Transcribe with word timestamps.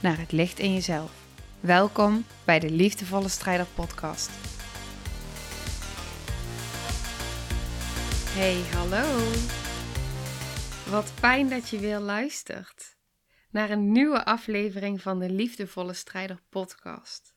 naar 0.00 0.18
het 0.18 0.32
licht 0.32 0.58
in 0.58 0.72
jezelf. 0.72 1.26
Welkom 1.60 2.24
bij 2.44 2.58
de 2.58 2.70
Liefdevolle 2.70 3.28
Strijder 3.28 3.66
Podcast. 3.66 4.30
Hey, 8.36 8.62
hallo. 8.74 9.32
Wat 10.90 11.10
fijn 11.10 11.48
dat 11.48 11.68
je 11.68 11.78
weer 11.78 11.98
luistert 11.98 12.96
naar 13.50 13.70
een 13.70 13.92
nieuwe 13.92 14.24
aflevering 14.24 15.02
van 15.02 15.18
de 15.18 15.30
Liefdevolle 15.30 15.92
Strijder 15.92 16.40
Podcast. 16.48 17.34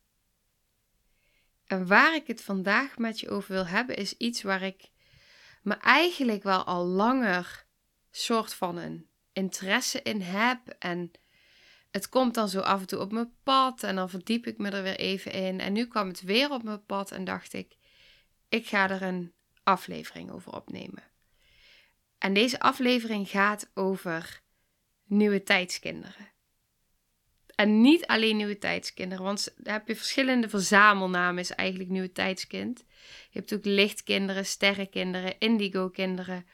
En 1.66 1.88
waar 1.88 2.16
ik 2.16 2.27
het 2.27 2.41
vandaag 2.41 2.97
met 2.97 3.19
je 3.19 3.30
over 3.30 3.53
wil 3.53 3.67
hebben, 3.67 3.95
is 3.95 4.17
iets 4.17 4.41
waar 4.41 4.61
ik 4.61 4.89
me 5.61 5.73
eigenlijk 5.73 6.43
wel 6.43 6.63
al 6.63 6.85
langer 6.85 7.66
soort 8.11 8.53
van 8.53 8.77
een 8.77 9.07
interesse 9.33 10.02
in 10.02 10.21
heb. 10.21 10.59
En 10.80 11.11
het 11.91 12.09
komt 12.09 12.34
dan 12.34 12.50
zo 12.50 12.59
af 12.59 12.80
en 12.80 12.88
toe 12.88 13.00
op 13.00 13.12
mijn 13.12 13.34
pad 13.44 13.84
en 13.84 13.95
dan 13.95 14.09
verdiep 14.09 14.47
ik 14.47 14.58
me 14.58 14.70
er 14.70 14.84
weer 14.84 15.00
even 15.00 15.31
in. 15.31 15.59
En 15.59 15.73
nu 15.73 15.86
kwam 15.86 16.08
het 16.08 16.22
weer 16.22 16.52
op 16.52 16.64
mijn 16.64 16.86
pad 16.86 17.11
en 17.11 17.23
dacht 17.23 17.53
ik, 17.53 17.78
ik 18.50 18.67
ga 18.67 18.89
er 18.89 19.02
een 19.02 19.33
aflevering 19.64 20.31
over 20.31 20.53
opnemen. 20.53 21.03
En 22.17 22.33
deze 22.33 22.59
aflevering 22.59 23.30
gaat 23.30 23.72
over 23.73 24.42
nieuwe 25.06 25.44
tijdskinderen. 25.44 26.30
En 27.56 27.81
niet 27.81 28.08
alleen 28.08 28.38
nieuwe 28.38 28.58
tijdskinderen, 28.58 29.23
want 29.23 29.53
daar 29.58 29.73
heb 29.73 29.88
je 29.88 29.95
verschillende 29.95 30.50
verzamelnamen, 30.50 31.39
is 31.39 31.52
eigenlijk 31.52 31.89
nieuwe 31.89 32.11
tijdskind. 32.11 32.86
Je 33.30 33.39
hebt 33.39 33.53
ook 33.53 33.66
lichtkinderen, 33.66 34.45
sterrenkinderen, 34.45 35.39
indigo-kinderen. 35.39 36.45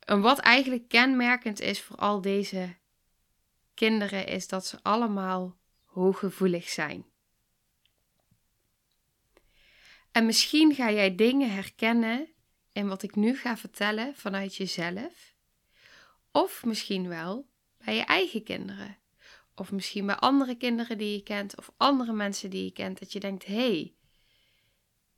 En 0.00 0.20
wat 0.20 0.38
eigenlijk 0.38 0.88
kenmerkend 0.88 1.60
is 1.60 1.82
voor 1.82 1.96
al 1.96 2.20
deze 2.20 2.76
kinderen, 3.78 4.26
is 4.26 4.48
dat 4.48 4.66
ze 4.66 4.78
allemaal 4.82 5.56
hooggevoelig 5.84 6.68
zijn. 6.68 7.04
En 10.12 10.26
misschien 10.26 10.74
ga 10.74 10.90
jij 10.90 11.14
dingen 11.14 11.50
herkennen 11.50 12.28
in 12.72 12.88
wat 12.88 13.02
ik 13.02 13.14
nu 13.14 13.36
ga 13.36 13.56
vertellen 13.56 14.14
vanuit 14.14 14.56
jezelf. 14.56 15.34
Of 16.32 16.64
misschien 16.64 17.08
wel 17.08 17.48
bij 17.84 17.94
je 17.94 18.04
eigen 18.04 18.42
kinderen. 18.42 18.96
Of 19.54 19.72
misschien 19.72 20.06
bij 20.06 20.16
andere 20.16 20.54
kinderen 20.54 20.98
die 20.98 21.12
je 21.12 21.22
kent 21.22 21.56
of 21.56 21.70
andere 21.76 22.12
mensen 22.12 22.50
die 22.50 22.64
je 22.64 22.72
kent. 22.72 22.98
Dat 22.98 23.12
je 23.12 23.20
denkt, 23.20 23.44
hé, 23.44 23.54
hey, 23.54 23.94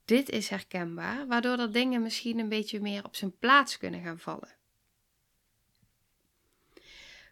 dit 0.05 0.28
is 0.28 0.48
herkenbaar. 0.48 1.27
Waardoor 1.27 1.58
er 1.58 1.72
dingen 1.72 2.02
misschien 2.02 2.39
een 2.39 2.48
beetje 2.48 2.80
meer 2.80 3.05
op 3.05 3.17
zijn 3.17 3.39
plaats 3.39 3.78
kunnen 3.78 4.02
gaan 4.02 4.19
vallen. 4.19 4.58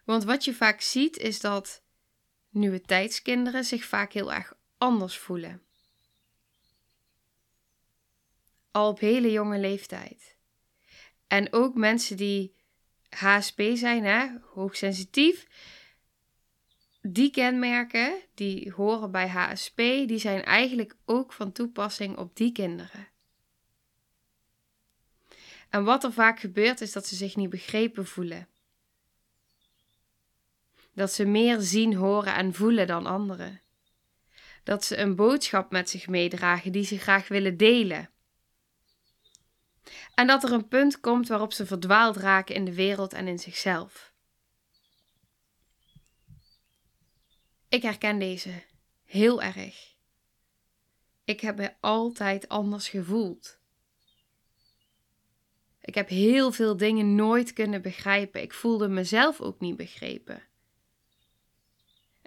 Want 0.09 0.23
wat 0.23 0.43
je 0.43 0.53
vaak 0.53 0.81
ziet 0.81 1.17
is 1.17 1.39
dat 1.39 1.83
nieuwe 2.49 2.81
tijdskinderen 2.81 3.63
zich 3.63 3.85
vaak 3.85 4.13
heel 4.13 4.33
erg 4.33 4.53
anders 4.77 5.17
voelen. 5.17 5.61
Al 8.71 8.89
op 8.89 8.99
hele 8.99 9.31
jonge 9.31 9.59
leeftijd. 9.59 10.37
En 11.27 11.53
ook 11.53 11.75
mensen 11.75 12.17
die 12.17 12.55
HSP 13.09 13.61
zijn, 13.73 14.03
hè, 14.03 14.27
hoogsensitief, 14.53 15.47
die 17.01 17.31
kenmerken 17.31 18.21
die 18.33 18.71
horen 18.71 19.11
bij 19.11 19.27
HSP, 19.27 19.77
die 19.77 20.19
zijn 20.19 20.43
eigenlijk 20.43 20.95
ook 21.05 21.33
van 21.33 21.51
toepassing 21.51 22.17
op 22.17 22.35
die 22.35 22.51
kinderen. 22.51 23.07
En 25.69 25.83
wat 25.83 26.03
er 26.03 26.13
vaak 26.13 26.39
gebeurt 26.39 26.81
is 26.81 26.91
dat 26.91 27.07
ze 27.07 27.15
zich 27.15 27.35
niet 27.35 27.49
begrepen 27.49 28.05
voelen. 28.05 28.47
Dat 30.99 31.13
ze 31.13 31.25
meer 31.25 31.59
zien, 31.61 31.95
horen 31.95 32.35
en 32.35 32.53
voelen 32.53 32.87
dan 32.87 33.05
anderen. 33.05 33.61
Dat 34.63 34.85
ze 34.85 34.97
een 34.97 35.15
boodschap 35.15 35.71
met 35.71 35.89
zich 35.89 36.07
meedragen 36.07 36.71
die 36.71 36.83
ze 36.83 36.97
graag 36.97 37.27
willen 37.27 37.57
delen. 37.57 38.09
En 40.13 40.27
dat 40.27 40.43
er 40.43 40.51
een 40.51 40.67
punt 40.67 40.99
komt 40.99 41.27
waarop 41.27 41.53
ze 41.53 41.65
verdwaald 41.65 42.15
raken 42.15 42.55
in 42.55 42.65
de 42.65 42.73
wereld 42.73 43.13
en 43.13 43.27
in 43.27 43.39
zichzelf. 43.39 44.13
Ik 47.69 47.81
herken 47.81 48.19
deze 48.19 48.63
heel 49.03 49.41
erg. 49.41 49.95
Ik 51.23 51.41
heb 51.41 51.57
me 51.57 51.73
altijd 51.79 52.47
anders 52.47 52.89
gevoeld. 52.89 53.59
Ik 55.81 55.95
heb 55.95 56.09
heel 56.09 56.51
veel 56.51 56.77
dingen 56.77 57.15
nooit 57.15 57.53
kunnen 57.53 57.81
begrijpen. 57.81 58.41
Ik 58.41 58.53
voelde 58.53 58.87
mezelf 58.87 59.41
ook 59.41 59.59
niet 59.59 59.77
begrepen. 59.77 60.48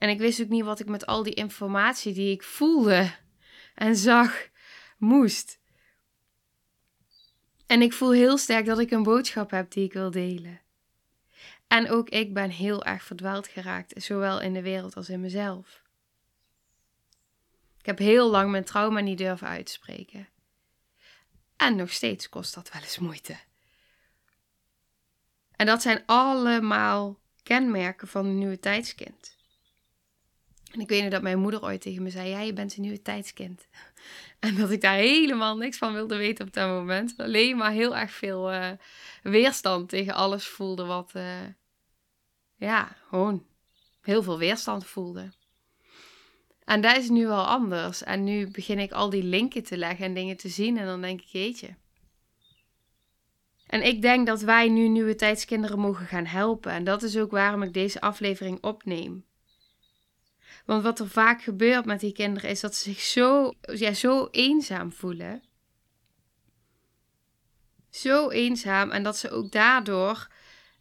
En 0.03 0.09
ik 0.09 0.19
wist 0.19 0.43
ook 0.43 0.49
niet 0.49 0.65
wat 0.65 0.81
ik 0.81 0.89
met 0.89 1.07
al 1.07 1.23
die 1.23 1.35
informatie 1.35 2.13
die 2.13 2.31
ik 2.31 2.43
voelde 2.43 3.15
en 3.75 3.97
zag 3.97 4.49
moest. 4.99 5.59
En 7.67 7.83
ik 7.83 7.93
voel 7.93 8.13
heel 8.13 8.39
sterk 8.39 8.67
dat 8.67 8.79
ik 8.79 8.91
een 8.91 9.03
boodschap 9.03 9.51
heb 9.51 9.71
die 9.71 9.85
ik 9.85 9.93
wil 9.93 10.11
delen. 10.11 10.61
En 11.67 11.91
ook 11.91 12.09
ik 12.09 12.35
ben 12.35 12.51
heel 12.51 12.85
erg 12.85 13.03
verdwaald 13.03 13.49
geraakt, 13.49 14.03
zowel 14.03 14.41
in 14.41 14.53
de 14.53 14.63
wereld 14.63 14.97
als 14.97 15.09
in 15.09 15.21
mezelf. 15.21 15.83
Ik 17.79 17.87
heb 17.87 17.99
heel 17.99 18.31
lang 18.31 18.51
mijn 18.51 18.65
trauma 18.65 19.01
niet 19.01 19.19
durven 19.19 19.49
uitspreken. 19.49 20.29
En 21.57 21.77
nog 21.77 21.93
steeds 21.93 22.29
kost 22.29 22.55
dat 22.55 22.73
wel 22.73 22.83
eens 22.83 22.99
moeite. 22.99 23.37
En 25.57 25.67
dat 25.67 25.83
zijn 25.83 26.03
allemaal 26.07 27.19
kenmerken 27.43 28.09
van 28.09 28.27
een 28.27 28.39
nieuwe 28.39 28.59
tijdskind. 28.59 29.41
En 30.73 30.81
ik 30.81 30.89
weet 30.89 31.03
nog 31.03 31.11
dat 31.11 31.23
mijn 31.23 31.39
moeder 31.39 31.63
ooit 31.63 31.81
tegen 31.81 32.03
me 32.03 32.11
zei: 32.11 32.29
Ja, 32.29 32.41
je 32.41 32.53
bent 32.53 32.77
een 32.77 32.83
nieuwe 32.83 33.03
tijdskind. 33.03 33.67
En 34.39 34.55
dat 34.55 34.71
ik 34.71 34.81
daar 34.81 34.95
helemaal 34.95 35.57
niks 35.57 35.79
van 35.79 35.93
wilde 35.93 36.17
weten 36.17 36.47
op 36.47 36.53
dat 36.53 36.69
moment. 36.69 37.15
Alleen 37.17 37.57
maar 37.57 37.71
heel 37.71 37.97
erg 37.97 38.11
veel 38.11 38.53
uh, 38.53 38.71
weerstand 39.23 39.89
tegen 39.89 40.15
alles 40.15 40.47
voelde 40.47 40.85
wat, 40.85 41.13
uh, 41.17 41.41
ja, 42.57 42.97
gewoon 43.09 43.47
heel 44.01 44.23
veel 44.23 44.39
weerstand 44.39 44.87
voelde. 44.87 45.33
En 46.65 46.81
dat 46.81 46.97
is 46.97 47.09
nu 47.09 47.27
wel 47.27 47.47
anders. 47.47 48.03
En 48.03 48.25
nu 48.25 48.51
begin 48.51 48.79
ik 48.79 48.93
al 48.93 49.11
die 49.11 49.23
linken 49.23 49.63
te 49.63 49.77
leggen 49.77 50.05
en 50.05 50.15
dingen 50.15 50.37
te 50.37 50.49
zien. 50.49 50.79
En 50.79 50.87
dan 50.87 51.01
denk 51.01 51.21
ik, 51.21 51.27
jeetje. 51.27 51.75
En 53.67 53.87
ik 53.87 54.03
denk 54.03 54.27
dat 54.27 54.41
wij 54.41 54.69
nu 54.69 54.89
nieuwe 54.89 55.15
tijdskinderen 55.15 55.79
mogen 55.79 56.07
gaan 56.07 56.27
helpen. 56.27 56.73
En 56.73 56.85
dat 56.85 57.03
is 57.03 57.17
ook 57.17 57.31
waarom 57.31 57.63
ik 57.63 57.73
deze 57.73 58.01
aflevering 58.01 58.63
opneem. 58.63 59.25
Want 60.65 60.83
wat 60.83 60.99
er 60.99 61.09
vaak 61.09 61.43
gebeurt 61.43 61.85
met 61.85 62.01
die 62.01 62.13
kinderen 62.13 62.51
is 62.51 62.61
dat 62.61 62.75
ze 62.75 62.83
zich 62.83 63.01
zo, 63.01 63.53
ja, 63.61 63.93
zo 63.93 64.29
eenzaam 64.31 64.93
voelen. 64.93 65.43
Zo 67.91 68.31
eenzaam 68.31 68.91
en 68.91 69.03
dat 69.03 69.19
ze 69.19 69.31
ook 69.31 69.53
daardoor 69.53 70.29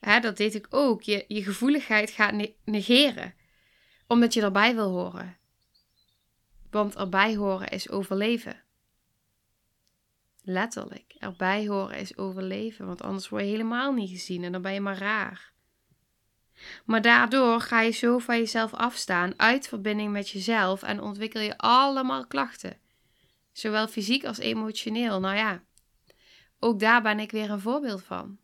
hè, 0.02 0.20
dat 0.20 0.38
deed 0.38 0.56
ik 0.56 0.68
ook, 0.70 1.02
je, 1.02 1.26
je 1.28 1.44
gevoeligheid 1.44 2.12
gaat 2.12 2.48
negeren. 2.64 3.34
Omdat 4.08 4.34
je 4.34 4.42
erbij 4.42 4.76
wil 4.76 4.90
horen. 4.90 5.38
Want 6.70 6.96
erbij 6.96 7.36
horen 7.36 7.68
is 7.68 7.90
overleven. 7.90 8.64
Letterlijk, 10.44 11.16
erbij 11.18 11.68
horen 11.68 11.98
is 11.98 12.18
overleven, 12.18 12.86
want 12.86 13.02
anders 13.02 13.30
word 13.30 13.44
je 13.44 13.50
helemaal 13.50 13.94
niet 13.94 14.10
gezien 14.10 14.44
en 14.44 14.52
dan 14.52 14.62
ben 14.62 14.74
je 14.74 14.82
maar 14.82 14.98
raar. 14.98 15.52
Maar 16.86 17.02
daardoor 17.02 17.62
ga 17.62 17.82
je 17.82 17.92
zo 17.92 18.18
van 18.18 18.38
jezelf 18.38 18.74
afstaan, 18.74 19.34
uit 19.38 19.68
verbinding 19.68 20.12
met 20.12 20.30
jezelf 20.30 20.84
en 20.84 21.02
ontwikkel 21.02 21.42
je 21.42 21.58
allemaal 21.58 22.28
klachten. 22.28 22.78
Zowel 23.52 23.88
fysiek 23.88 24.26
als 24.26 24.38
emotioneel. 24.38 25.20
Nou 25.20 25.36
ja, 25.36 25.64
ook 26.60 26.80
daar 26.80 27.02
ben 27.02 27.20
ik 27.20 27.32
weer 27.32 27.50
een 27.50 27.60
voorbeeld 27.60 28.04
van. 28.04 28.38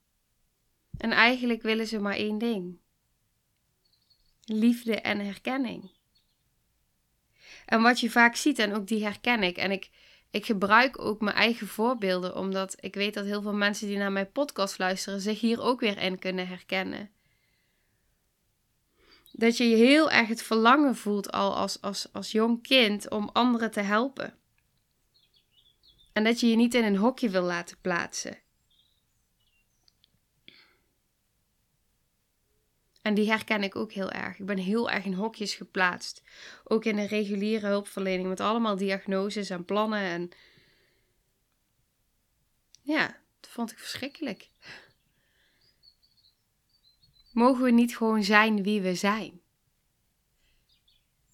En 0.98 1.12
eigenlijk 1.12 1.62
willen 1.62 1.88
ze 1.88 2.00
maar 2.00 2.16
één 2.16 2.38
ding: 2.38 2.78
liefde 4.46 5.02
en 5.02 5.20
herkenning. 5.20 5.92
En 7.66 7.82
wat 7.82 8.00
je 8.00 8.10
vaak 8.10 8.36
ziet, 8.36 8.60
en 8.60 8.74
ook 8.74 8.88
die 8.88 9.04
herken 9.04 9.44
ik, 9.44 9.58
en 9.58 9.72
ik, 9.72 9.90
ik 10.32 10.46
gebruik 10.46 11.00
ook 11.00 11.22
mijn 11.22 11.36
eigen 11.36 11.68
voorbeelden, 11.68 12.36
omdat 12.36 12.76
ik 12.80 12.96
weet 12.96 13.14
dat 13.14 13.26
heel 13.26 13.42
veel 13.42 13.54
mensen 13.54 13.88
die 13.88 13.98
naar 13.98 14.12
mijn 14.12 14.32
podcast 14.32 14.78
luisteren 14.78 15.22
zich 15.22 15.40
hier 15.40 15.62
ook 15.62 15.80
weer 15.80 15.98
in 15.98 16.20
kunnen 16.20 16.48
herkennen. 16.48 17.10
Dat 19.38 19.58
je 19.58 19.64
heel 19.64 20.12
erg 20.12 20.28
het 20.28 20.42
verlangen 20.42 20.96
voelt 20.96 21.32
al 21.32 21.56
als, 21.56 21.82
als, 21.82 22.14
als 22.14 22.32
jong 22.32 22.62
kind 22.62 23.10
om 23.10 23.30
anderen 23.34 23.72
te 23.72 23.82
helpen. 23.82 24.38
En 26.14 26.24
dat 26.24 26.40
je 26.40 26.50
je 26.50 26.56
niet 26.56 26.74
in 26.74 26.84
een 26.84 26.98
hokje 26.98 27.30
wil 27.30 27.42
laten 27.42 27.78
plaatsen. 27.82 28.38
En 33.02 33.14
die 33.14 33.30
herken 33.30 33.64
ik 33.64 33.76
ook 33.76 33.92
heel 33.92 34.12
erg. 34.12 34.40
Ik 34.40 34.46
ben 34.46 34.58
heel 34.58 34.90
erg 34.90 35.06
in 35.06 35.14
hokjes 35.14 35.56
geplaatst. 35.56 36.24
Ook 36.64 36.86
in 36.86 36.96
de 36.96 37.08
reguliere 37.08 37.68
hulpverlening 37.68 38.28
met 38.28 38.40
allemaal 38.40 38.78
diagnoses 38.78 39.50
en 39.50 39.66
plannen. 39.66 40.02
En 40.02 40.30
ja, 42.82 43.06
dat 43.40 43.50
vond 43.50 43.72
ik 43.72 43.80
verschrikkelijk. 43.80 44.50
Mogen 47.38 47.64
we 47.64 47.72
niet 47.72 47.98
gewoon 47.98 48.24
zijn 48.24 48.64
wie 48.64 48.82
we 48.82 48.96
zijn? 48.96 49.42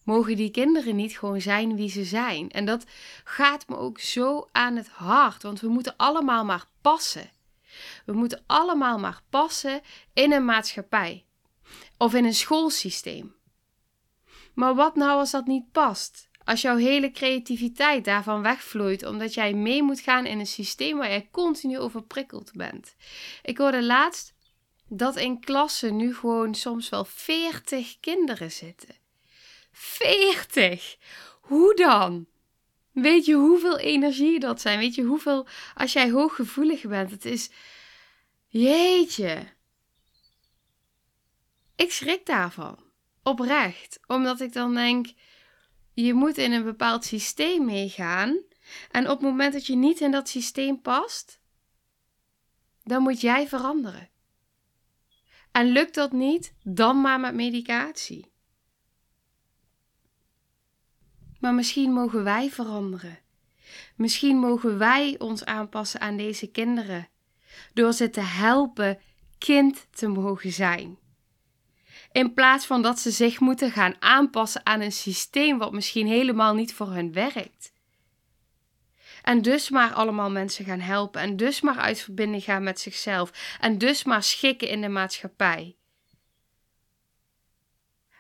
Mogen 0.03 0.35
die 0.35 0.51
kinderen 0.51 0.95
niet 0.95 1.17
gewoon 1.17 1.41
zijn 1.41 1.75
wie 1.75 1.89
ze 1.89 2.03
zijn? 2.03 2.49
En 2.49 2.65
dat 2.65 2.85
gaat 3.23 3.67
me 3.67 3.77
ook 3.77 3.99
zo 3.99 4.49
aan 4.51 4.75
het 4.75 4.87
hart, 4.87 5.43
want 5.43 5.59
we 5.59 5.67
moeten 5.67 5.93
allemaal 5.97 6.45
maar 6.45 6.65
passen. 6.81 7.29
We 8.05 8.13
moeten 8.13 8.43
allemaal 8.45 8.99
maar 8.99 9.21
passen 9.29 9.81
in 10.13 10.31
een 10.31 10.45
maatschappij 10.45 11.25
of 11.97 12.13
in 12.13 12.25
een 12.25 12.33
schoolsysteem. 12.33 13.35
Maar 14.53 14.75
wat 14.75 14.95
nou 14.95 15.19
als 15.19 15.31
dat 15.31 15.45
niet 15.45 15.71
past? 15.71 16.29
Als 16.43 16.61
jouw 16.61 16.77
hele 16.77 17.11
creativiteit 17.11 18.05
daarvan 18.05 18.41
wegvloeit 18.41 19.05
omdat 19.05 19.33
jij 19.33 19.53
mee 19.53 19.83
moet 19.83 19.99
gaan 19.99 20.25
in 20.25 20.39
een 20.39 20.47
systeem 20.47 20.97
waar 20.97 21.09
jij 21.09 21.27
continu 21.31 21.79
overprikkeld 21.79 22.51
bent. 22.53 22.95
Ik 23.43 23.57
hoorde 23.57 23.83
laatst 23.83 24.32
dat 24.87 25.15
in 25.15 25.39
klassen 25.39 25.95
nu 25.95 26.15
gewoon 26.15 26.55
soms 26.55 26.89
wel 26.89 27.05
40 27.05 27.99
kinderen 27.99 28.51
zitten. 28.51 28.95
40! 29.71 30.97
Hoe 31.41 31.75
dan? 31.75 32.27
Weet 32.91 33.25
je 33.25 33.33
hoeveel 33.33 33.77
energie 33.77 34.39
dat 34.39 34.61
zijn? 34.61 34.79
Weet 34.79 34.95
je 34.95 35.03
hoeveel, 35.03 35.47
als 35.75 35.93
jij 35.93 36.11
hooggevoelig 36.11 36.81
bent, 36.81 37.11
het 37.11 37.25
is. 37.25 37.49
Jeetje. 38.47 39.47
Ik 41.75 41.91
schrik 41.91 42.25
daarvan. 42.25 42.79
Oprecht. 43.23 43.99
Omdat 44.07 44.41
ik 44.41 44.53
dan 44.53 44.73
denk, 44.73 45.07
je 45.93 46.13
moet 46.13 46.37
in 46.37 46.51
een 46.51 46.63
bepaald 46.63 47.05
systeem 47.05 47.65
meegaan. 47.65 48.37
En 48.91 49.03
op 49.03 49.19
het 49.19 49.29
moment 49.29 49.53
dat 49.53 49.65
je 49.65 49.75
niet 49.75 49.99
in 49.99 50.11
dat 50.11 50.29
systeem 50.29 50.81
past, 50.81 51.39
dan 52.83 53.01
moet 53.01 53.21
jij 53.21 53.47
veranderen. 53.47 54.09
En 55.53 55.71
lukt 55.71 55.95
dat 55.95 56.11
niet, 56.11 56.53
dan 56.63 57.01
maar 57.01 57.19
met 57.19 57.33
medicatie. 57.33 58.31
Maar 61.39 61.53
misschien 61.53 61.91
mogen 61.91 62.23
wij 62.23 62.49
veranderen. 62.49 63.19
Misschien 63.95 64.37
mogen 64.37 64.77
wij 64.77 65.15
ons 65.17 65.45
aanpassen 65.45 65.99
aan 65.99 66.17
deze 66.17 66.47
kinderen. 66.47 67.07
Door 67.73 67.93
ze 67.93 68.09
te 68.09 68.21
helpen 68.21 68.99
kind 69.37 69.87
te 69.91 70.07
mogen 70.07 70.51
zijn. 70.51 70.97
In 72.11 72.33
plaats 72.33 72.65
van 72.65 72.81
dat 72.81 72.99
ze 72.99 73.11
zich 73.11 73.39
moeten 73.39 73.71
gaan 73.71 73.95
aanpassen 73.99 74.65
aan 74.65 74.81
een 74.81 74.91
systeem 74.91 75.57
wat 75.57 75.71
misschien 75.71 76.07
helemaal 76.07 76.53
niet 76.53 76.73
voor 76.73 76.93
hen 76.93 77.13
werkt. 77.13 77.72
En 79.23 79.41
dus 79.41 79.69
maar 79.69 79.93
allemaal 79.93 80.31
mensen 80.31 80.65
gaan 80.65 80.79
helpen. 80.79 81.21
En 81.21 81.37
dus 81.37 81.61
maar 81.61 81.77
uit 81.77 82.01
verbinding 82.01 82.43
gaan 82.43 82.63
met 82.63 82.79
zichzelf. 82.79 83.57
En 83.59 83.77
dus 83.77 84.03
maar 84.03 84.23
schikken 84.23 84.67
in 84.67 84.81
de 84.81 84.89
maatschappij. 84.89 85.75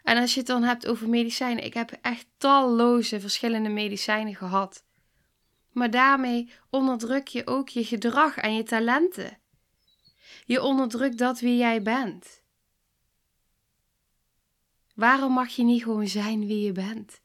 En 0.03 0.17
als 0.17 0.33
je 0.33 0.39
het 0.39 0.47
dan 0.47 0.63
hebt 0.63 0.87
over 0.87 1.09
medicijnen, 1.09 1.63
ik 1.63 1.73
heb 1.73 1.91
echt 2.01 2.25
talloze 2.37 3.19
verschillende 3.19 3.69
medicijnen 3.69 4.35
gehad. 4.35 4.83
Maar 5.71 5.91
daarmee 5.91 6.51
onderdruk 6.69 7.27
je 7.27 7.47
ook 7.47 7.69
je 7.69 7.85
gedrag 7.85 8.37
en 8.37 8.55
je 8.55 8.63
talenten. 8.63 9.37
Je 10.45 10.61
onderdrukt 10.61 11.17
dat 11.17 11.39
wie 11.39 11.57
jij 11.57 11.81
bent. 11.81 12.41
Waarom 14.95 15.31
mag 15.33 15.49
je 15.49 15.63
niet 15.63 15.83
gewoon 15.83 16.07
zijn 16.07 16.47
wie 16.47 16.65
je 16.65 16.71
bent? 16.71 17.22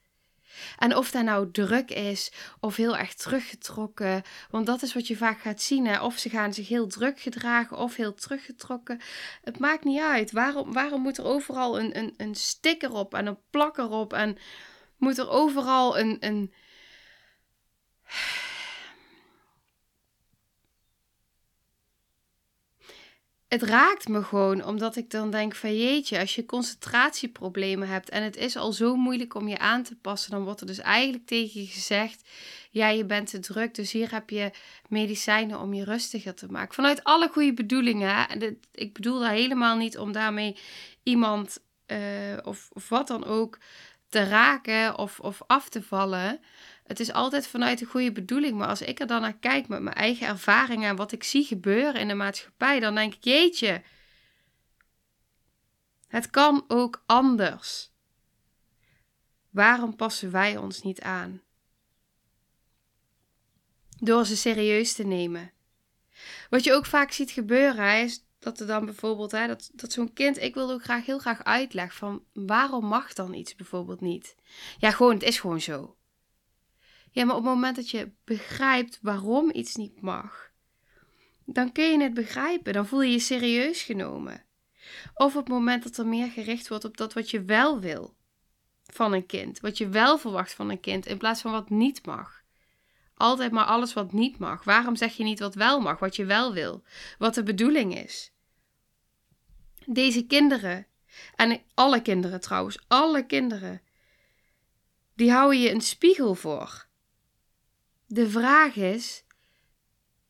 En 0.78 0.96
of 0.96 1.10
dat 1.10 1.24
nou 1.24 1.50
druk 1.50 1.90
is 1.90 2.32
of 2.60 2.76
heel 2.76 2.96
erg 2.96 3.14
teruggetrokken, 3.14 4.22
want 4.50 4.66
dat 4.66 4.82
is 4.82 4.94
wat 4.94 5.06
je 5.06 5.16
vaak 5.16 5.40
gaat 5.40 5.62
zien. 5.62 5.86
Hè? 5.86 6.02
Of 6.02 6.18
ze 6.18 6.30
gaan 6.30 6.54
zich 6.54 6.68
heel 6.68 6.86
druk 6.86 7.20
gedragen 7.20 7.76
of 7.76 7.96
heel 7.96 8.14
teruggetrokken. 8.14 9.00
Het 9.44 9.58
maakt 9.58 9.84
niet 9.84 10.00
uit. 10.00 10.32
Waarom, 10.32 10.72
waarom 10.72 11.02
moet 11.02 11.18
er 11.18 11.24
overal 11.24 11.80
een, 11.80 11.98
een, 11.98 12.14
een 12.16 12.34
sticker 12.34 12.92
op 12.92 13.14
en 13.14 13.26
een 13.26 13.38
plak 13.50 13.78
erop? 13.78 14.12
En 14.12 14.38
moet 14.96 15.18
er 15.18 15.28
overal 15.28 15.98
een, 15.98 16.16
een 16.20 16.52
het 23.48 23.62
raakt 23.62 24.08
me 24.08 24.22
gewoon, 24.22 24.64
omdat 24.64 24.96
ik 24.96 25.10
dan 25.10 25.30
denk 25.30 25.54
van 25.54 25.76
jeetje, 25.76 26.18
als 26.18 26.34
je 26.34 26.46
concentratieproblemen 26.46 27.88
hebt 27.88 28.08
en 28.08 28.22
het 28.22 28.36
is 28.36 28.56
al 28.56 28.72
zo 28.72 28.96
moeilijk 28.96 29.34
om 29.34 29.48
je 29.48 29.58
aan 29.58 29.82
te 29.82 29.96
passen, 29.96 30.30
dan 30.30 30.44
wordt 30.44 30.60
er 30.60 30.66
dus 30.66 30.78
eigenlijk 30.78 31.26
tegen 31.26 31.60
je 31.60 31.66
gezegd, 31.66 32.28
ja, 32.70 32.88
je 32.88 33.04
bent 33.04 33.30
te 33.30 33.38
druk, 33.38 33.74
dus 33.74 33.92
hier 33.92 34.12
heb 34.12 34.30
je 34.30 34.50
medicijnen 34.88 35.60
om 35.60 35.74
je 35.74 35.84
rustiger 35.84 36.34
te 36.34 36.46
maken. 36.50 36.74
Vanuit 36.74 37.04
alle 37.04 37.28
goede 37.28 37.54
bedoelingen, 37.54 38.28
en 38.28 38.60
ik 38.72 38.92
bedoel 38.92 39.20
daar 39.20 39.32
helemaal 39.32 39.76
niet 39.76 39.98
om 39.98 40.12
daarmee 40.12 40.56
iemand 41.02 41.58
uh, 41.86 41.98
of, 42.42 42.68
of 42.72 42.88
wat 42.88 43.06
dan 43.06 43.24
ook 43.24 43.58
te 44.08 44.24
raken 44.24 44.98
of, 44.98 45.20
of 45.20 45.42
af 45.46 45.68
te 45.68 45.82
vallen. 45.82 46.40
Het 46.88 47.00
is 47.00 47.12
altijd 47.12 47.46
vanuit 47.46 47.78
de 47.78 47.84
goede 47.84 48.12
bedoeling. 48.12 48.56
Maar 48.56 48.68
als 48.68 48.82
ik 48.82 49.00
er 49.00 49.06
dan 49.06 49.20
naar 49.20 49.38
kijk 49.38 49.68
met 49.68 49.82
mijn 49.82 49.96
eigen 49.96 50.26
ervaringen 50.26 50.88
en 50.88 50.96
wat 50.96 51.12
ik 51.12 51.24
zie 51.24 51.44
gebeuren 51.44 52.00
in 52.00 52.08
de 52.08 52.14
maatschappij, 52.14 52.80
dan 52.80 52.94
denk 52.94 53.14
ik: 53.14 53.24
jeetje, 53.24 53.82
het 56.06 56.30
kan 56.30 56.64
ook 56.68 57.02
anders. 57.06 57.90
Waarom 59.50 59.96
passen 59.96 60.30
wij 60.30 60.56
ons 60.56 60.82
niet 60.82 61.00
aan? 61.00 61.42
Door 63.96 64.26
ze 64.26 64.36
serieus 64.36 64.94
te 64.94 65.04
nemen. 65.04 65.52
Wat 66.50 66.64
je 66.64 66.72
ook 66.72 66.86
vaak 66.86 67.12
ziet 67.12 67.30
gebeuren, 67.30 68.02
is 68.02 68.24
dat 68.38 68.60
er 68.60 68.66
dan 68.66 68.84
bijvoorbeeld, 68.84 69.30
hè, 69.30 69.46
dat, 69.46 69.70
dat 69.72 69.92
zo'n 69.92 70.12
kind, 70.12 70.42
ik 70.42 70.54
wil 70.54 70.70
ook 70.70 70.82
graag 70.82 71.06
heel 71.06 71.18
graag 71.18 71.44
uitleg 71.44 71.94
van 71.94 72.24
waarom 72.32 72.84
mag 72.84 73.12
dan 73.12 73.34
iets 73.34 73.54
bijvoorbeeld 73.54 74.00
niet? 74.00 74.34
Ja, 74.78 74.90
gewoon, 74.90 75.14
het 75.14 75.22
is 75.22 75.40
gewoon 75.40 75.60
zo. 75.60 75.97
Ja, 77.10 77.24
maar 77.24 77.36
op 77.36 77.44
het 77.44 77.52
moment 77.52 77.76
dat 77.76 77.90
je 77.90 78.12
begrijpt 78.24 78.98
waarom 79.02 79.50
iets 79.52 79.76
niet 79.76 80.00
mag, 80.00 80.50
dan 81.44 81.72
kun 81.72 81.84
je 81.84 82.02
het 82.02 82.14
begrijpen. 82.14 82.72
Dan 82.72 82.86
voel 82.86 83.02
je 83.02 83.12
je 83.12 83.18
serieus 83.18 83.82
genomen. 83.82 84.44
Of 85.14 85.36
op 85.36 85.44
het 85.44 85.52
moment 85.52 85.82
dat 85.82 85.96
er 85.96 86.06
meer 86.06 86.30
gericht 86.30 86.68
wordt 86.68 86.84
op 86.84 86.96
dat 86.96 87.12
wat 87.12 87.30
je 87.30 87.42
wel 87.42 87.80
wil 87.80 88.16
van 88.84 89.12
een 89.12 89.26
kind. 89.26 89.60
Wat 89.60 89.78
je 89.78 89.88
wel 89.88 90.18
verwacht 90.18 90.54
van 90.54 90.70
een 90.70 90.80
kind 90.80 91.06
in 91.06 91.18
plaats 91.18 91.40
van 91.40 91.52
wat 91.52 91.70
niet 91.70 92.06
mag. 92.06 92.42
Altijd 93.14 93.52
maar 93.52 93.64
alles 93.64 93.92
wat 93.92 94.12
niet 94.12 94.38
mag. 94.38 94.64
Waarom 94.64 94.96
zeg 94.96 95.16
je 95.16 95.24
niet 95.24 95.38
wat 95.38 95.54
wel 95.54 95.80
mag, 95.80 95.98
wat 95.98 96.16
je 96.16 96.24
wel 96.24 96.52
wil? 96.52 96.82
Wat 97.18 97.34
de 97.34 97.42
bedoeling 97.42 97.98
is. 97.98 98.32
Deze 99.86 100.26
kinderen, 100.26 100.86
en 101.34 101.62
alle 101.74 102.02
kinderen 102.02 102.40
trouwens, 102.40 102.78
alle 102.88 103.26
kinderen, 103.26 103.82
die 105.14 105.32
houden 105.32 105.60
je 105.60 105.70
een 105.70 105.80
spiegel 105.80 106.34
voor. 106.34 106.87
De 108.10 108.30
vraag 108.30 108.76
is: 108.76 109.24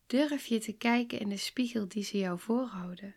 durf 0.07 0.47
je 0.47 0.59
te 0.59 0.73
kijken 0.73 1.21
in 1.21 1.29
de 1.29 1.37
spiegel 1.37 1.89
die 1.89 2.05
ze 2.05 2.19
jou 2.19 2.39
voorhouden? 2.39 3.15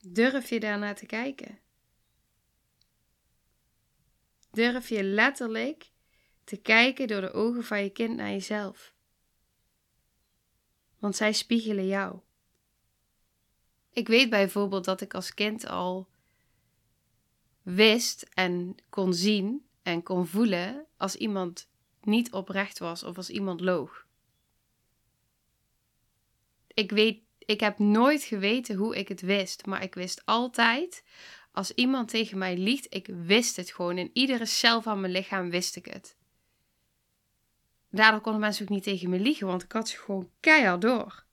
Durf 0.00 0.48
je 0.48 0.60
daarnaar 0.60 0.94
te 0.94 1.06
kijken? 1.06 1.58
Durf 4.50 4.88
je 4.88 5.02
letterlijk 5.02 5.90
te 6.44 6.56
kijken 6.56 7.06
door 7.06 7.20
de 7.20 7.32
ogen 7.32 7.64
van 7.64 7.82
je 7.82 7.90
kind 7.90 8.16
naar 8.16 8.30
jezelf? 8.30 8.94
Want 10.98 11.16
zij 11.16 11.32
spiegelen 11.32 11.86
jou. 11.86 12.20
Ik 13.90 14.08
weet 14.08 14.30
bijvoorbeeld 14.30 14.84
dat 14.84 15.00
ik 15.00 15.14
als 15.14 15.34
kind 15.34 15.66
al 15.66 16.12
wist 17.64 18.26
en 18.34 18.74
kon 18.90 19.14
zien 19.14 19.66
en 19.82 20.02
kon 20.02 20.26
voelen 20.26 20.86
als 20.96 21.16
iemand 21.16 21.68
niet 22.02 22.32
oprecht 22.32 22.78
was 22.78 23.02
of 23.02 23.16
als 23.16 23.30
iemand 23.30 23.60
loog. 23.60 24.06
Ik 26.66 26.90
weet, 26.90 27.22
ik 27.38 27.60
heb 27.60 27.78
nooit 27.78 28.22
geweten 28.22 28.76
hoe 28.76 28.96
ik 28.96 29.08
het 29.08 29.20
wist, 29.20 29.66
maar 29.66 29.82
ik 29.82 29.94
wist 29.94 30.22
altijd 30.24 31.04
als 31.54 31.70
iemand 31.70 32.08
tegen 32.08 32.38
mij 32.38 32.56
liegt, 32.56 32.94
ik 32.94 33.06
wist 33.06 33.56
het 33.56 33.70
gewoon. 33.70 33.98
In 33.98 34.10
iedere 34.12 34.46
cel 34.46 34.82
van 34.82 35.00
mijn 35.00 35.12
lichaam 35.12 35.50
wist 35.50 35.76
ik 35.76 35.86
het. 35.86 36.16
Daardoor 37.90 38.20
konden 38.20 38.40
mensen 38.40 38.62
ook 38.62 38.70
niet 38.70 38.82
tegen 38.82 39.10
me 39.10 39.18
liegen, 39.18 39.46
want 39.46 39.62
ik 39.62 39.72
had 39.72 39.88
ze 39.88 39.98
gewoon 39.98 40.30
keihard 40.40 40.80
door. 40.80 41.24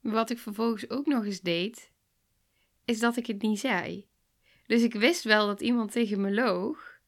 wat 0.00 0.30
ik 0.30 0.38
vervolgens 0.38 0.90
ook 0.90 1.06
nog 1.06 1.24
eens 1.24 1.40
deed, 1.40 1.90
is 2.84 2.98
dat 2.98 3.16
ik 3.16 3.26
het 3.26 3.42
niet 3.42 3.58
zei. 3.58 4.09
Dus 4.70 4.82
ik 4.82 4.94
wist 4.94 5.22
wel 5.24 5.46
dat 5.46 5.60
iemand 5.60 5.92
tegen 5.92 6.20
me 6.20 6.32
loog, 6.32 7.00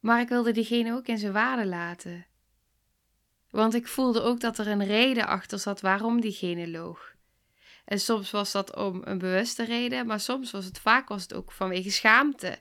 maar 0.00 0.20
ik 0.20 0.28
wilde 0.28 0.52
diegene 0.52 0.92
ook 0.94 1.06
in 1.06 1.18
zijn 1.18 1.32
waarde 1.32 1.66
laten. 1.66 2.26
Want 3.50 3.74
ik 3.74 3.86
voelde 3.86 4.20
ook 4.20 4.40
dat 4.40 4.58
er 4.58 4.66
een 4.66 4.84
reden 4.84 5.26
achter 5.26 5.58
zat 5.58 5.80
waarom 5.80 6.20
diegene 6.20 6.68
loog. 6.68 7.14
En 7.84 8.00
soms 8.00 8.30
was 8.30 8.52
dat 8.52 8.76
om 8.76 9.00
een 9.04 9.18
bewuste 9.18 9.64
reden, 9.64 10.06
maar 10.06 10.20
soms 10.20 10.50
was 10.50 10.64
het 10.64 10.78
vaak 10.78 11.08
was 11.08 11.22
het 11.22 11.34
ook 11.34 11.52
vanwege 11.52 11.90
schaamte. 11.90 12.58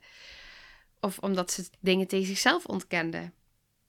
Of 0.99 1.19
omdat 1.19 1.51
ze 1.51 1.69
dingen 1.79 2.07
tegen 2.07 2.27
zichzelf 2.27 2.65
ontkenden. 2.65 3.33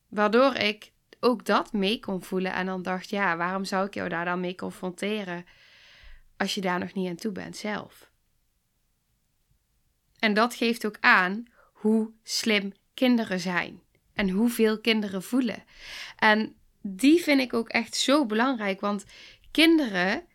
Waardoor 0.09 0.55
ik 0.55 0.93
ook 1.21 1.45
dat 1.45 1.73
mee 1.73 2.01
kon 2.01 2.23
voelen 2.23 2.53
en 2.53 2.67
dan 2.67 2.83
dacht, 2.83 3.11
ja, 3.11 3.37
waarom 3.37 3.65
zou 3.65 3.87
ik 3.87 3.95
jou 3.95 4.09
daar 4.09 4.25
dan 4.25 4.41
mee 4.41 4.55
confronteren 4.55 5.47
als 6.37 6.55
je 6.55 6.61
daar 6.61 6.79
nog 6.79 6.93
niet 6.93 7.09
aan 7.09 7.17
toe 7.17 7.33
bent 7.33 7.57
zelf? 7.57 8.13
En 10.25 10.35
dat 10.35 10.55
geeft 10.55 10.87
ook 10.87 10.97
aan 11.01 11.47
hoe 11.73 12.11
slim 12.23 12.73
kinderen 12.95 13.41
zijn 13.41 13.83
en 14.15 14.29
hoeveel 14.29 14.81
kinderen 14.81 15.23
voelen. 15.23 15.65
En 16.17 16.55
die 16.81 17.23
vind 17.23 17.41
ik 17.41 17.53
ook 17.53 17.69
echt 17.69 17.97
zo 17.97 18.27
belangrijk, 18.27 18.81
want 18.81 19.05
kinderen, 19.51 20.27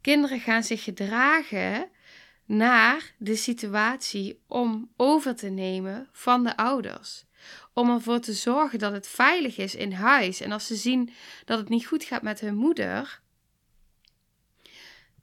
kinderen 0.00 0.40
gaan 0.40 0.62
zich 0.62 0.82
gedragen 0.82 1.90
naar 2.44 3.14
de 3.18 3.36
situatie 3.36 4.42
om 4.46 4.92
over 4.96 5.36
te 5.36 5.48
nemen 5.48 6.08
van 6.12 6.44
de 6.44 6.56
ouders. 6.56 7.24
Om 7.72 7.90
ervoor 7.90 8.20
te 8.20 8.32
zorgen 8.32 8.78
dat 8.78 8.92
het 8.92 9.08
veilig 9.08 9.56
is 9.56 9.74
in 9.74 9.92
huis. 9.92 10.40
En 10.40 10.52
als 10.52 10.66
ze 10.66 10.76
zien 10.76 11.10
dat 11.44 11.58
het 11.58 11.68
niet 11.68 11.86
goed 11.86 12.04
gaat 12.04 12.22
met 12.22 12.40
hun 12.40 12.56
moeder, 12.56 13.20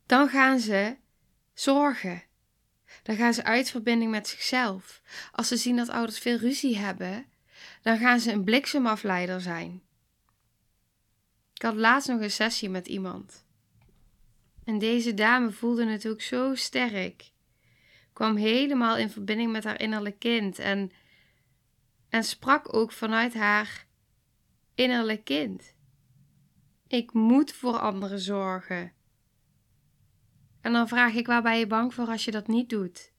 dan 0.06 0.30
gaan 0.30 0.60
ze 0.60 0.96
zorgen. 1.54 2.26
Dan 3.08 3.16
gaan 3.16 3.34
ze 3.34 3.44
uit 3.44 3.70
verbinding 3.70 4.12
met 4.12 4.28
zichzelf. 4.28 5.02
Als 5.32 5.48
ze 5.48 5.58
zien 5.58 5.76
dat 5.76 5.90
ouders 5.90 6.20
veel 6.20 6.38
ruzie 6.38 6.78
hebben, 6.78 7.26
dan 7.82 7.98
gaan 7.98 8.20
ze 8.20 8.32
een 8.32 8.44
bliksemafleider 8.44 9.42
zijn. 9.42 9.82
Ik 11.54 11.62
had 11.62 11.76
laatst 11.76 12.08
nog 12.10 12.22
een 12.22 12.32
sessie 12.32 12.70
met 12.70 12.88
iemand. 12.88 13.46
En 14.64 14.78
deze 14.78 15.14
dame 15.14 15.52
voelde 15.52 15.86
het 15.86 16.08
ook 16.08 16.22
zo 16.22 16.56
sterk. 16.56 17.32
Kwam 18.14 18.36
helemaal 18.36 18.98
in 18.98 19.10
verbinding 19.10 19.52
met 19.52 19.64
haar 19.64 19.82
innerlijk 19.82 20.20
kind 20.20 20.60
en, 20.60 20.92
en 22.10 22.24
sprak 22.24 22.74
ook 22.74 22.92
vanuit 22.92 23.34
haar 23.34 23.86
innerlijk 24.76 25.24
kind. 25.24 25.74
Ik 26.88 27.14
moet 27.14 27.54
voor 27.54 27.80
anderen 27.80 28.20
zorgen. 28.20 28.92
En 30.68 30.74
dan 30.74 30.88
vraag 30.88 31.14
ik 31.14 31.28
waar 31.28 31.42
ben 31.42 31.58
je 31.58 31.68
bang 31.68 31.94
voor 31.94 32.08
als 32.08 32.26
je 32.26 32.32
dat 32.32 32.48
niet 32.48 32.70
doet? 32.70 33.12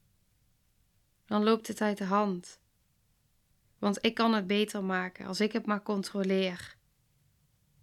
Dan 1.27 1.45
loopt 1.45 1.69
het 1.69 1.81
uit 1.81 1.99
de 1.99 2.05
hand. 2.05 2.61
Want 3.79 4.05
ik 4.05 4.15
kan 4.15 4.35
het 4.35 4.47
beter 4.47 4.85
maken 4.85 5.27
als 5.27 5.41
ik 5.41 5.53
het 5.53 5.67
maar 5.67 5.83
controleer. 5.83 6.77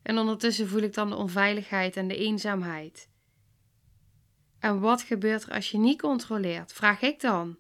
En 0.02 0.18
ondertussen 0.18 0.68
voel 0.68 0.82
ik 0.82 0.94
dan 0.94 1.10
de 1.10 1.16
onveiligheid 1.16 1.98
en 1.98 2.08
de 2.08 2.18
eenzaamheid. 2.18 3.10
En 4.60 4.80
wat 4.80 5.02
gebeurt 5.02 5.44
er 5.44 5.52
als 5.52 5.72
je 5.72 5.78
niet 5.78 6.02
controleert? 6.02 6.74
Vraag 6.74 7.02
ik 7.02 7.20
dan. 7.22 7.58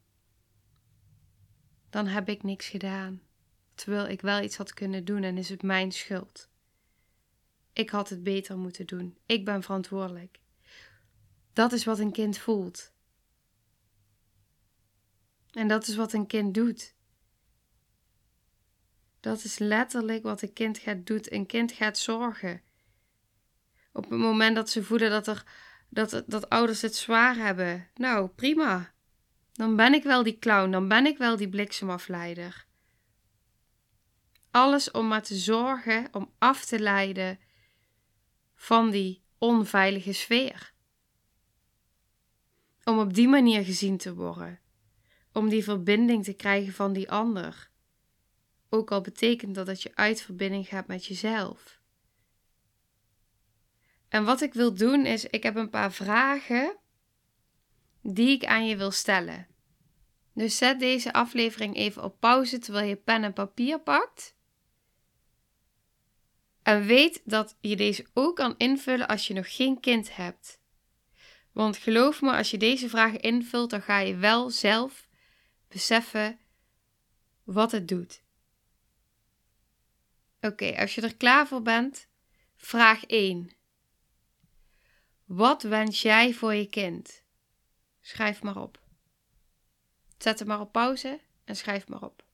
Dan 1.90 2.08
heb 2.08 2.30
ik 2.30 2.44
niks 2.44 2.68
gedaan. 2.68 3.22
Terwijl 3.76 4.08
ik 4.08 4.22
wel 4.22 4.42
iets 4.42 4.58
had 4.58 4.74
kunnen 4.74 5.06
doen 5.06 5.24
en 5.24 5.38
is 5.38 5.50
het 5.50 5.64
mijn 5.64 5.92
schuld. 5.92 6.50
Ik 7.74 7.90
had 7.90 8.10
het 8.10 8.24
beter 8.24 8.58
moeten 8.58 8.86
doen. 8.86 9.18
Ik 9.26 9.46
ben 9.46 9.64
verantwoordelijk. 9.64 10.44
Dat 11.56 11.72
is 11.72 11.86
wat 11.86 12.00
een 12.00 12.12
kind 12.12 12.38
voelt. 12.38 12.92
En 15.52 15.68
dat 15.68 15.88
is 15.88 15.96
wat 15.96 16.14
een 16.14 16.28
kind 16.28 16.54
doet. 16.54 16.94
Dat 19.20 19.44
is 19.44 19.58
letterlijk 19.58 20.24
wat 20.24 20.42
een 20.42 20.54
kind 20.54 20.78
gaat 20.78 21.06
doen. 21.06 21.22
Een 21.24 21.46
kind 21.46 21.72
gaat 21.72 21.98
zorgen. 21.98 22.62
Op 23.92 24.10
het 24.10 24.20
moment 24.20 24.56
dat 24.56 24.70
ze 24.70 24.84
voelen 24.84 25.10
dat, 25.10 25.28
er, 25.28 25.44
dat, 25.90 26.24
dat 26.28 26.50
ouders 26.50 26.82
het 26.82 26.96
zwaar 26.96 27.36
hebben. 27.36 27.90
Nou, 27.94 28.28
prima. 28.28 28.94
Dan 29.54 29.76
ben 29.76 29.94
ik 29.94 30.04
wel 30.04 30.24
die 30.24 30.40
clown. 30.40 30.72
Dan 30.72 30.88
ben 30.88 31.06
ik 31.06 31.18
wel 31.18 31.38
die 31.38 31.50
bliksemafleider. 31.50 32.66
Alles 34.52 34.92
om 34.92 35.08
maar 35.08 35.24
te 35.24 35.36
zorgen, 35.36 36.08
om 36.12 36.32
af 36.38 36.66
te 36.66 36.80
leiden 36.80 37.40
van 38.56 38.90
die 38.90 39.24
onveilige 39.38 40.14
sfeer. 40.14 40.74
Om 42.86 43.00
op 43.00 43.13
die 43.13 43.27
manier 43.27 43.63
gezien 43.63 43.98
te 43.98 44.15
worden. 44.15 44.60
Om 45.32 45.50
die 45.50 45.63
verbinding 45.63 46.24
te 46.24 46.34
krijgen 46.34 46.74
van 46.74 46.94
die 46.94 47.12
ander. 47.12 47.70
Ook 48.70 48.92
al 48.92 49.01
betekent 49.01 49.56
dat 49.56 49.65
dat 49.65 49.82
je 49.82 49.96
uit 49.96 50.22
verbinding 50.22 50.68
gaat 50.68 50.88
met 50.88 51.06
jezelf. 51.06 51.80
En 54.10 54.25
wat 54.25 54.42
ik 54.42 54.54
wil 54.54 54.74
doen 54.74 55.06
is, 55.06 55.25
ik 55.25 55.44
heb 55.44 55.56
een 55.56 55.70
paar 55.70 55.92
vragen 55.92 56.77
die 58.01 58.30
ik 58.30 58.46
aan 58.46 58.68
je 58.68 58.77
wil 58.77 58.92
stellen. 58.92 59.48
Dus 60.34 60.58
zet 60.58 60.80
deze 60.80 61.13
aflevering 61.13 61.75
even 61.75 62.04
op 62.04 62.20
pauze 62.20 62.58
terwijl 62.60 62.88
je 62.88 62.96
pen 62.96 63.24
en 63.24 63.34
papier 63.34 63.80
pakt. 63.80 64.36
En 66.63 66.86
weet 66.86 67.22
dat 67.24 67.58
je 67.62 67.75
deze 67.75 68.06
ook 68.13 68.36
kan 68.36 68.56
invullen 68.58 69.08
als 69.08 69.27
je 69.27 69.34
nog 69.34 69.56
geen 69.56 69.80
kind 69.80 70.15
hebt. 70.15 70.60
Want 71.56 71.78
geloof 71.78 72.22
me, 72.22 72.32
als 72.32 72.52
je 72.52 72.58
deze 72.58 72.90
vragen 72.90 73.20
invult, 73.20 73.70
dan 73.70 73.82
ga 73.82 74.00
je 74.00 74.16
wel 74.16 74.50
zelf 74.50 75.08
beseffen 75.68 76.40
wat 77.44 77.72
het 77.72 77.88
doet. 77.88 78.24
Oké, 80.42 80.76
als 80.78 80.96
je 80.96 81.02
er 81.02 81.16
klaar 81.16 81.48
voor 81.48 81.62
bent, 81.62 82.08
vraag 82.56 83.06
1. 83.06 83.52
Wat 85.26 85.64
wens 85.64 86.02
jij 86.02 86.34
voor 86.34 86.54
je 86.54 86.66
kind? 86.66 87.24
Schrijf 88.02 88.44
maar 88.44 88.58
op. 88.58 88.82
Zet 90.18 90.40
hem 90.40 90.48
maar 90.48 90.60
op 90.60 90.72
pauze 90.72 91.20
en 91.44 91.56
schrijf 91.56 91.88
maar 91.88 92.02
op. 92.02 92.26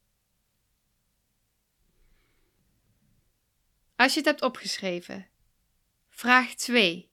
Als 3.95 4.13
je 4.13 4.19
het 4.19 4.27
hebt 4.27 4.41
opgeschreven, 4.41 5.29
vraag 6.09 6.53
2. 6.53 7.10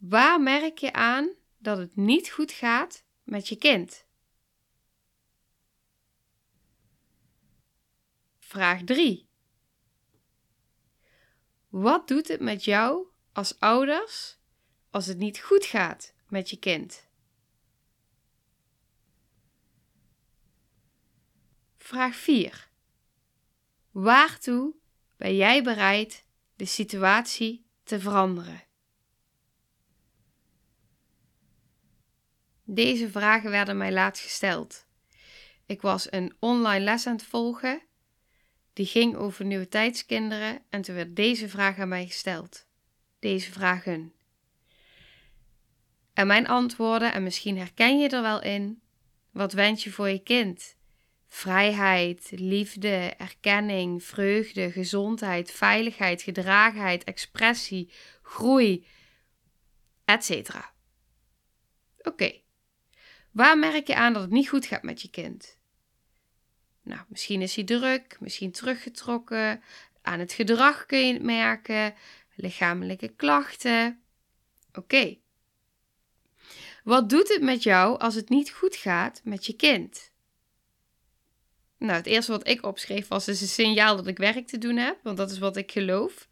Waar 0.00 0.40
merk 0.40 0.78
je 0.78 0.92
aan 0.92 1.34
dat 1.58 1.78
het 1.78 1.96
niet 1.96 2.30
goed 2.30 2.52
gaat 2.52 3.04
met 3.22 3.48
je 3.48 3.56
kind? 3.56 4.04
Vraag 8.38 8.82
3. 8.84 9.28
Wat 11.68 12.08
doet 12.08 12.28
het 12.28 12.40
met 12.40 12.64
jou 12.64 13.06
als 13.32 13.60
ouders 13.60 14.38
als 14.90 15.06
het 15.06 15.18
niet 15.18 15.40
goed 15.40 15.64
gaat 15.64 16.14
met 16.28 16.50
je 16.50 16.56
kind? 16.58 17.08
Vraag 21.76 22.14
4. 22.14 22.70
Waartoe 23.90 24.74
ben 25.16 25.36
jij 25.36 25.62
bereid 25.62 26.24
de 26.56 26.64
situatie 26.64 27.66
te 27.82 28.00
veranderen? 28.00 28.68
Deze 32.72 33.10
vragen 33.10 33.50
werden 33.50 33.76
mij 33.76 33.92
laatst 33.92 34.22
gesteld. 34.22 34.86
Ik 35.66 35.82
was 35.82 36.12
een 36.12 36.34
online 36.38 36.84
les 36.84 37.06
aan 37.06 37.12
het 37.12 37.22
volgen. 37.22 37.82
Die 38.72 38.86
ging 38.86 39.16
over 39.16 39.44
nieuwe 39.44 39.68
tijdskinderen 39.68 40.62
en 40.68 40.82
toen 40.82 40.94
werd 40.94 41.16
deze 41.16 41.48
vraag 41.48 41.78
aan 41.78 41.88
mij 41.88 42.06
gesteld. 42.06 42.66
Deze 43.18 43.52
vragen. 43.52 44.12
En 46.14 46.26
mijn 46.26 46.48
antwoorden, 46.48 47.12
en 47.12 47.22
misschien 47.22 47.58
herken 47.58 47.98
je 47.98 48.08
er 48.08 48.22
wel 48.22 48.42
in: 48.42 48.82
wat 49.30 49.52
wens 49.52 49.84
je 49.84 49.90
voor 49.90 50.08
je 50.08 50.22
kind? 50.22 50.76
Vrijheid, 51.28 52.30
liefde, 52.34 53.14
erkenning, 53.18 54.04
vreugde, 54.04 54.72
gezondheid, 54.72 55.50
veiligheid, 55.50 56.22
gedragenheid, 56.22 57.04
expressie, 57.04 57.92
groei, 58.22 58.86
etc. 60.04 60.50
Oké, 62.02 62.40
Waar 63.30 63.58
merk 63.58 63.86
je 63.86 63.94
aan 63.94 64.12
dat 64.12 64.22
het 64.22 64.30
niet 64.30 64.48
goed 64.48 64.66
gaat 64.66 64.82
met 64.82 65.02
je 65.02 65.10
kind? 65.10 65.58
Nou, 66.82 67.00
misschien 67.08 67.42
is 67.42 67.54
hij 67.54 67.64
druk, 67.64 68.16
misschien 68.20 68.52
teruggetrokken. 68.52 69.62
Aan 70.02 70.18
het 70.18 70.32
gedrag 70.32 70.86
kun 70.86 71.06
je 71.06 71.12
het 71.12 71.22
merken, 71.22 71.94
lichamelijke 72.34 73.08
klachten. 73.08 74.02
Oké. 74.72 75.16
Wat 76.84 77.08
doet 77.10 77.28
het 77.28 77.42
met 77.42 77.62
jou 77.62 77.98
als 77.98 78.14
het 78.14 78.28
niet 78.28 78.50
goed 78.50 78.76
gaat 78.76 79.20
met 79.24 79.46
je 79.46 79.52
kind? 79.52 80.10
Nou, 81.78 81.92
het 81.92 82.06
eerste 82.06 82.32
wat 82.32 82.48
ik 82.48 82.64
opschreef 82.64 83.08
was 83.08 83.24
dus 83.24 83.40
een 83.40 83.46
signaal 83.46 83.96
dat 83.96 84.06
ik 84.06 84.18
werk 84.18 84.46
te 84.46 84.58
doen 84.58 84.76
heb, 84.76 84.98
want 85.02 85.16
dat 85.16 85.30
is 85.30 85.38
wat 85.38 85.56
ik 85.56 85.72
geloof. 85.72 86.28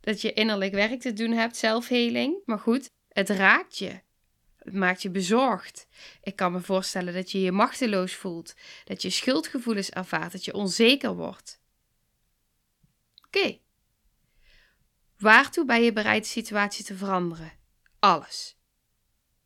dat 0.00 0.20
je 0.20 0.32
innerlijk 0.32 0.72
werk 0.72 1.00
te 1.00 1.12
doen 1.12 1.32
hebt, 1.32 1.56
zelfheling. 1.56 2.36
Maar 2.44 2.58
goed, 2.58 2.90
het 3.08 3.28
raakt 3.28 3.78
je. 3.78 4.03
Het 4.64 4.74
maakt 4.74 5.02
je 5.02 5.10
bezorgd. 5.10 5.86
Ik 6.22 6.36
kan 6.36 6.52
me 6.52 6.60
voorstellen 6.60 7.14
dat 7.14 7.30
je 7.30 7.40
je 7.40 7.52
machteloos 7.52 8.14
voelt, 8.14 8.54
dat 8.84 9.02
je 9.02 9.10
schuldgevoelens 9.10 9.90
ervaart, 9.90 10.32
dat 10.32 10.44
je 10.44 10.54
onzeker 10.54 11.14
wordt. 11.14 11.60
Oké. 13.26 13.58
Waartoe 15.18 15.64
ben 15.64 15.82
je 15.82 15.92
bereid 15.92 16.22
de 16.22 16.28
situatie 16.28 16.84
te 16.84 16.96
veranderen? 16.96 17.52
Alles. 17.98 18.56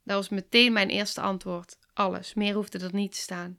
Dat 0.03 0.17
was 0.17 0.29
meteen 0.29 0.73
mijn 0.73 0.89
eerste 0.89 1.21
antwoord. 1.21 1.79
Alles. 1.93 2.35
Meer 2.35 2.55
hoefde 2.55 2.79
er 2.79 2.95
niet 2.95 3.13
te 3.13 3.19
staan. 3.19 3.59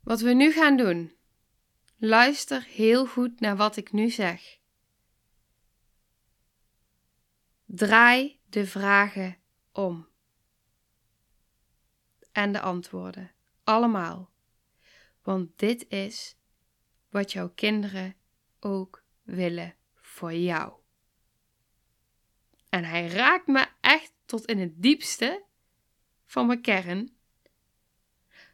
Wat 0.00 0.20
we 0.20 0.32
nu 0.32 0.52
gaan 0.52 0.76
doen. 0.76 1.14
Luister 1.98 2.64
heel 2.64 3.06
goed 3.06 3.40
naar 3.40 3.56
wat 3.56 3.76
ik 3.76 3.92
nu 3.92 4.10
zeg. 4.10 4.59
Draai 7.72 8.40
de 8.48 8.66
vragen 8.66 9.36
om. 9.72 10.08
En 12.32 12.52
de 12.52 12.60
antwoorden. 12.60 13.30
Allemaal. 13.64 14.30
Want 15.22 15.58
dit 15.58 15.88
is 15.88 16.36
wat 17.08 17.32
jouw 17.32 17.50
kinderen 17.50 18.16
ook 18.60 19.04
willen 19.22 19.74
voor 19.94 20.32
jou. 20.32 20.72
En 22.68 22.84
hij 22.84 23.06
raakt 23.06 23.46
me 23.46 23.66
echt 23.80 24.12
tot 24.24 24.44
in 24.44 24.58
het 24.58 24.82
diepste 24.82 25.44
van 26.26 26.46
mijn 26.46 26.60
kern. 26.60 27.16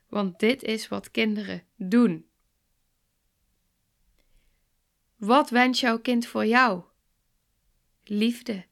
Want 0.06 0.38
dit 0.38 0.62
is 0.62 0.88
wat 0.88 1.10
kinderen 1.10 1.66
doen. 1.76 2.28
Wat 5.16 5.50
wens 5.50 5.80
jouw 5.80 5.98
kind 5.98 6.26
voor 6.26 6.46
jou? 6.46 6.84
Liefde, 8.04 8.66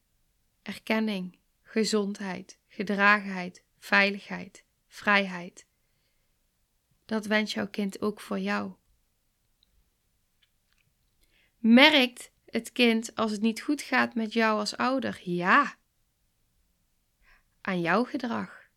erkenning, 0.64 1.38
gezondheid, 1.62 2.58
gedragenheid, 2.68 3.64
veiligheid, 3.78 4.64
vrijheid. 4.86 5.66
Dat 7.04 7.26
wens 7.26 7.54
jouw 7.54 7.68
kind 7.68 8.00
ook 8.00 8.20
voor 8.20 8.38
jou. 8.38 8.72
Merkt 11.58 12.30
het 12.44 12.72
kind 12.72 13.14
als 13.14 13.30
het 13.30 13.40
niet 13.40 13.60
goed 13.60 13.82
gaat 13.82 14.14
met 14.14 14.32
jou 14.32 14.58
als 14.58 14.76
ouder? 14.76 15.20
Ja. 15.22 15.76
Aan 17.60 17.80
jouw 17.80 18.04
gedrag. 18.04 18.68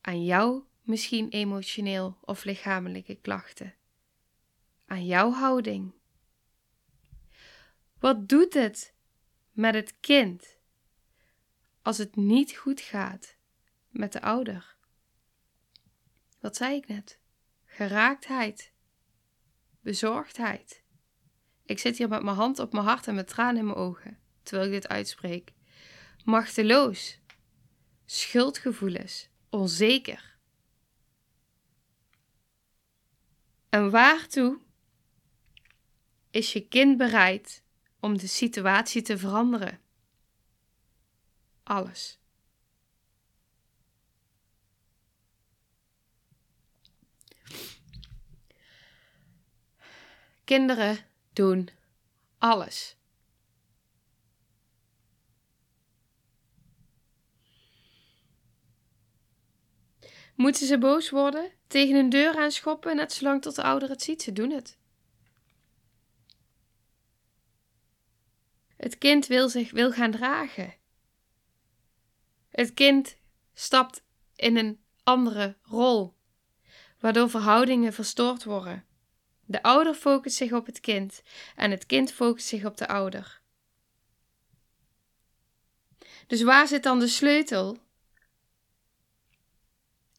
Aan 0.00 0.24
jouw 0.24 0.68
misschien 0.82 1.28
emotioneel 1.28 2.18
of 2.20 2.44
lichamelijke 2.44 3.14
klachten. 3.14 3.74
Aan 4.86 5.06
jouw 5.06 5.32
houding. 5.32 5.92
Wat 7.98 8.28
doet 8.28 8.54
het 8.54 8.94
met 9.50 9.74
het 9.74 9.94
kind 10.00 10.58
als 11.82 11.98
het 11.98 12.16
niet 12.16 12.56
goed 12.56 12.80
gaat 12.80 13.36
met 13.88 14.12
de 14.12 14.20
ouder? 14.20 14.76
Wat 16.40 16.56
zei 16.56 16.76
ik 16.76 16.88
net? 16.88 17.18
Geraaktheid, 17.64 18.72
bezorgdheid. 19.80 20.82
Ik 21.64 21.78
zit 21.78 21.98
hier 21.98 22.08
met 22.08 22.22
mijn 22.22 22.36
hand 22.36 22.58
op 22.58 22.72
mijn 22.72 22.84
hart 22.84 23.06
en 23.06 23.14
met 23.14 23.28
tranen 23.28 23.56
in 23.56 23.64
mijn 23.64 23.76
ogen 23.76 24.18
terwijl 24.42 24.68
ik 24.68 24.80
dit 24.80 24.88
uitspreek. 24.88 25.52
Machteloos, 26.24 27.20
schuldgevoelens, 28.04 29.28
onzeker. 29.50 30.38
En 33.68 33.90
waartoe 33.90 34.60
is 36.30 36.52
je 36.52 36.68
kind 36.68 36.96
bereid 36.96 37.64
om 38.00 38.18
de 38.18 38.26
situatie 38.26 39.02
te 39.02 39.18
veranderen? 39.18 39.80
Alles. 41.62 42.18
Kinderen 50.44 50.98
doen 51.32 51.68
alles. 52.38 52.96
Moeten 60.34 60.66
ze 60.66 60.78
boos 60.78 61.10
worden? 61.10 61.50
Tegen 61.66 61.96
een 61.96 62.08
deur 62.08 62.36
aanschoppen, 62.36 62.96
net 62.96 63.12
zolang 63.12 63.42
tot 63.42 63.54
de 63.54 63.62
ouder 63.62 63.88
het 63.88 64.02
ziet? 64.02 64.22
Ze 64.22 64.32
doen 64.32 64.50
het. 64.50 64.79
Het 68.80 68.98
kind 68.98 69.26
wil 69.26 69.48
zich 69.48 69.70
wil 69.70 69.92
gaan 69.92 70.10
dragen. 70.10 70.74
Het 72.48 72.74
kind 72.74 73.16
stapt 73.54 74.02
in 74.36 74.56
een 74.56 74.80
andere 75.02 75.56
rol, 75.62 76.14
waardoor 76.98 77.30
verhoudingen 77.30 77.92
verstoord 77.92 78.44
worden. 78.44 78.84
De 79.44 79.62
ouder 79.62 79.94
focust 79.94 80.36
zich 80.36 80.52
op 80.52 80.66
het 80.66 80.80
kind 80.80 81.22
en 81.56 81.70
het 81.70 81.86
kind 81.86 82.12
focust 82.12 82.46
zich 82.46 82.64
op 82.64 82.76
de 82.76 82.88
ouder. 82.88 83.40
Dus 86.26 86.42
waar 86.42 86.68
zit 86.68 86.82
dan 86.82 86.98
de 86.98 87.08
sleutel? 87.08 87.78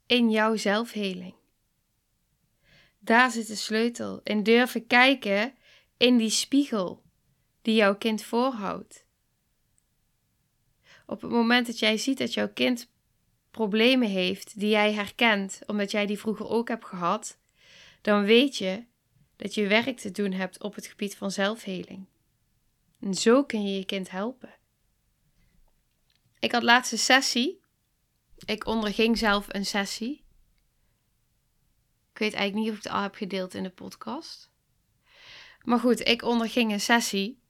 In 0.05 0.29
jouw 0.29 0.55
zelfheling. 0.55 1.35
Daar 2.99 3.31
zit 3.31 3.47
de 3.47 3.55
sleutel. 3.55 4.21
In 4.23 4.43
durven 4.43 4.87
kijken 4.87 5.55
in 5.97 6.17
die 6.17 6.29
spiegel 6.29 7.03
die 7.61 7.75
jouw 7.75 7.95
kind 7.95 8.23
voorhoudt. 8.23 9.05
Op 11.05 11.21
het 11.21 11.31
moment 11.31 11.67
dat 11.67 11.79
jij 11.79 11.97
ziet 11.97 12.17
dat 12.17 12.33
jouw 12.33 12.49
kind 12.53 12.89
problemen 13.51 14.09
heeft 14.09 14.59
die 14.59 14.69
jij 14.69 14.93
herkent, 14.93 15.59
omdat 15.65 15.91
jij 15.91 16.05
die 16.05 16.19
vroeger 16.19 16.47
ook 16.47 16.67
hebt 16.67 16.85
gehad, 16.85 17.37
dan 18.01 18.23
weet 18.23 18.57
je 18.57 18.85
dat 19.35 19.53
je 19.53 19.67
werk 19.67 19.97
te 19.97 20.11
doen 20.11 20.31
hebt 20.31 20.61
op 20.61 20.75
het 20.75 20.87
gebied 20.87 21.15
van 21.15 21.31
zelfheling. 21.31 22.05
En 22.99 23.13
zo 23.13 23.43
kun 23.43 23.63
je 23.63 23.77
je 23.77 23.85
kind 23.85 24.11
helpen. 24.11 24.53
Ik 26.39 26.51
had 26.51 26.63
laatste 26.63 26.97
sessie. 26.97 27.59
Ik 28.45 28.65
onderging 28.65 29.17
zelf 29.17 29.45
een 29.47 29.65
sessie. 29.65 30.23
Ik 32.13 32.17
weet 32.17 32.33
eigenlijk 32.33 32.53
niet 32.53 32.69
of 32.69 32.77
ik 32.77 32.83
het 32.83 32.93
al 32.93 33.01
heb 33.01 33.15
gedeeld 33.15 33.53
in 33.53 33.63
de 33.63 33.69
podcast. 33.69 34.49
Maar 35.63 35.79
goed, 35.79 36.07
ik 36.07 36.21
onderging 36.21 36.71
een 36.71 36.81
sessie. 36.81 37.40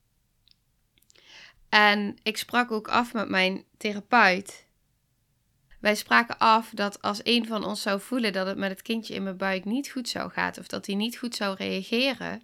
En 1.72 2.18
ik 2.24 2.38
sprak 2.38 2.72
ook 2.72 2.88
af 2.88 3.14
met 3.14 3.30
mijn 3.30 3.66
therapeut 3.78 4.70
wij 5.82 5.96
spraken 5.96 6.38
af 6.38 6.70
dat 6.70 7.02
als 7.02 7.20
een 7.24 7.48
van 7.48 7.64
ons 7.64 7.82
zou 7.82 8.02
voelen 8.02 8.34
dat 8.34 8.48
het 8.48 8.58
met 8.58 8.70
het 8.70 8.82
kindje 8.82 9.14
in 9.14 9.24
mijn 9.24 9.38
buik 9.38 9.66
niet 9.66 9.90
goed 9.90 10.10
zou 10.10 10.32
gaan 10.32 10.58
of 10.60 10.68
dat 10.68 10.86
hij 10.86 10.96
niet 10.96 11.18
goed 11.18 11.36
zou 11.36 11.56
reageren, 11.56 12.44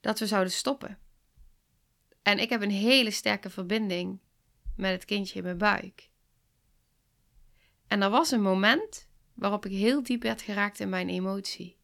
dat 0.00 0.18
we 0.18 0.26
zouden 0.26 0.52
stoppen. 0.52 0.98
En 2.22 2.38
ik 2.38 2.48
heb 2.48 2.62
een 2.62 2.70
hele 2.70 3.10
sterke 3.10 3.50
verbinding 3.50 4.20
met 4.76 4.90
het 4.90 5.04
kindje 5.04 5.38
in 5.38 5.44
mijn 5.44 5.58
buik. 5.58 6.10
En 7.86 8.02
er 8.02 8.10
was 8.10 8.30
een 8.30 8.42
moment 8.42 9.08
waarop 9.34 9.66
ik 9.66 9.72
heel 9.72 10.02
diep 10.02 10.22
werd 10.22 10.42
geraakt 10.42 10.80
in 10.80 10.88
mijn 10.88 11.08
emotie. 11.08 11.76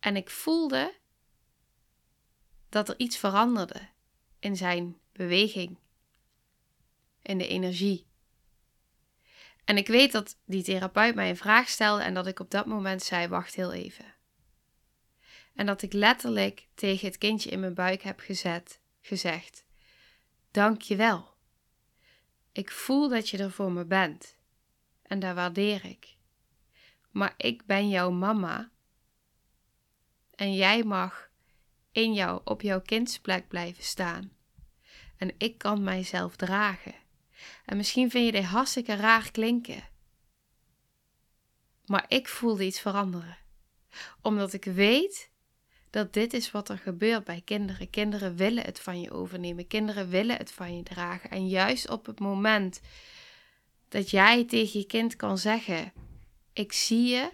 En 0.00 0.16
ik 0.16 0.30
voelde 0.30 0.94
dat 2.68 2.88
er 2.88 2.98
iets 2.98 3.16
veranderde 3.16 3.88
in 4.38 4.56
zijn 4.56 4.98
beweging, 5.12 5.78
in 7.22 7.38
de 7.38 7.48
energie. 7.48 8.06
En 9.64 9.76
ik 9.76 9.86
weet 9.86 10.12
dat 10.12 10.38
die 10.44 10.62
therapeut 10.62 11.14
mij 11.14 11.28
een 11.28 11.36
vraag 11.36 11.68
stelde 11.68 12.02
en 12.02 12.14
dat 12.14 12.26
ik 12.26 12.40
op 12.40 12.50
dat 12.50 12.66
moment 12.66 13.02
zei: 13.02 13.28
Wacht 13.28 13.54
heel 13.54 13.72
even. 13.72 14.14
En 15.54 15.66
dat 15.66 15.82
ik 15.82 15.92
letterlijk 15.92 16.68
tegen 16.74 17.06
het 17.06 17.18
kindje 17.18 17.50
in 17.50 17.60
mijn 17.60 17.74
buik 17.74 18.02
heb 18.02 18.20
gezet, 18.20 18.80
gezegd: 19.00 19.64
Dank 20.50 20.82
je 20.82 20.96
wel. 20.96 21.34
Ik 22.52 22.70
voel 22.70 23.08
dat 23.08 23.28
je 23.28 23.38
er 23.38 23.50
voor 23.50 23.72
me 23.72 23.84
bent. 23.84 24.36
En 25.02 25.18
daar 25.18 25.34
waardeer 25.34 25.84
ik. 25.84 26.16
Maar 27.10 27.34
ik 27.36 27.66
ben 27.66 27.88
jouw 27.88 28.10
mama. 28.10 28.70
En 30.34 30.54
jij 30.54 30.82
mag 30.82 31.30
in 31.96 32.12
jou, 32.12 32.40
op 32.44 32.62
jouw 32.62 32.80
kindsplek 32.80 33.48
blijven 33.48 33.84
staan. 33.84 34.32
En 35.16 35.34
ik 35.38 35.58
kan 35.58 35.82
mijzelf 35.82 36.36
dragen. 36.36 36.94
En 37.64 37.76
misschien 37.76 38.10
vind 38.10 38.26
je 38.26 38.32
dit 38.32 38.44
hartstikke 38.44 38.94
raar 38.94 39.30
klinken. 39.30 39.82
Maar 41.86 42.04
ik 42.08 42.28
voelde 42.28 42.64
iets 42.64 42.80
veranderen. 42.80 43.36
Omdat 44.22 44.52
ik 44.52 44.64
weet 44.64 45.30
dat 45.90 46.12
dit 46.12 46.32
is 46.32 46.50
wat 46.50 46.68
er 46.68 46.78
gebeurt 46.78 47.24
bij 47.24 47.42
kinderen. 47.44 47.90
Kinderen 47.90 48.36
willen 48.36 48.64
het 48.64 48.80
van 48.80 49.00
je 49.00 49.10
overnemen. 49.10 49.66
Kinderen 49.66 50.08
willen 50.08 50.36
het 50.36 50.52
van 50.52 50.76
je 50.76 50.82
dragen. 50.82 51.30
En 51.30 51.48
juist 51.48 51.88
op 51.90 52.06
het 52.06 52.18
moment 52.18 52.80
dat 53.88 54.10
jij 54.10 54.44
tegen 54.44 54.80
je 54.80 54.86
kind 54.86 55.16
kan 55.16 55.38
zeggen: 55.38 55.92
Ik 56.52 56.72
zie 56.72 57.06
je, 57.06 57.30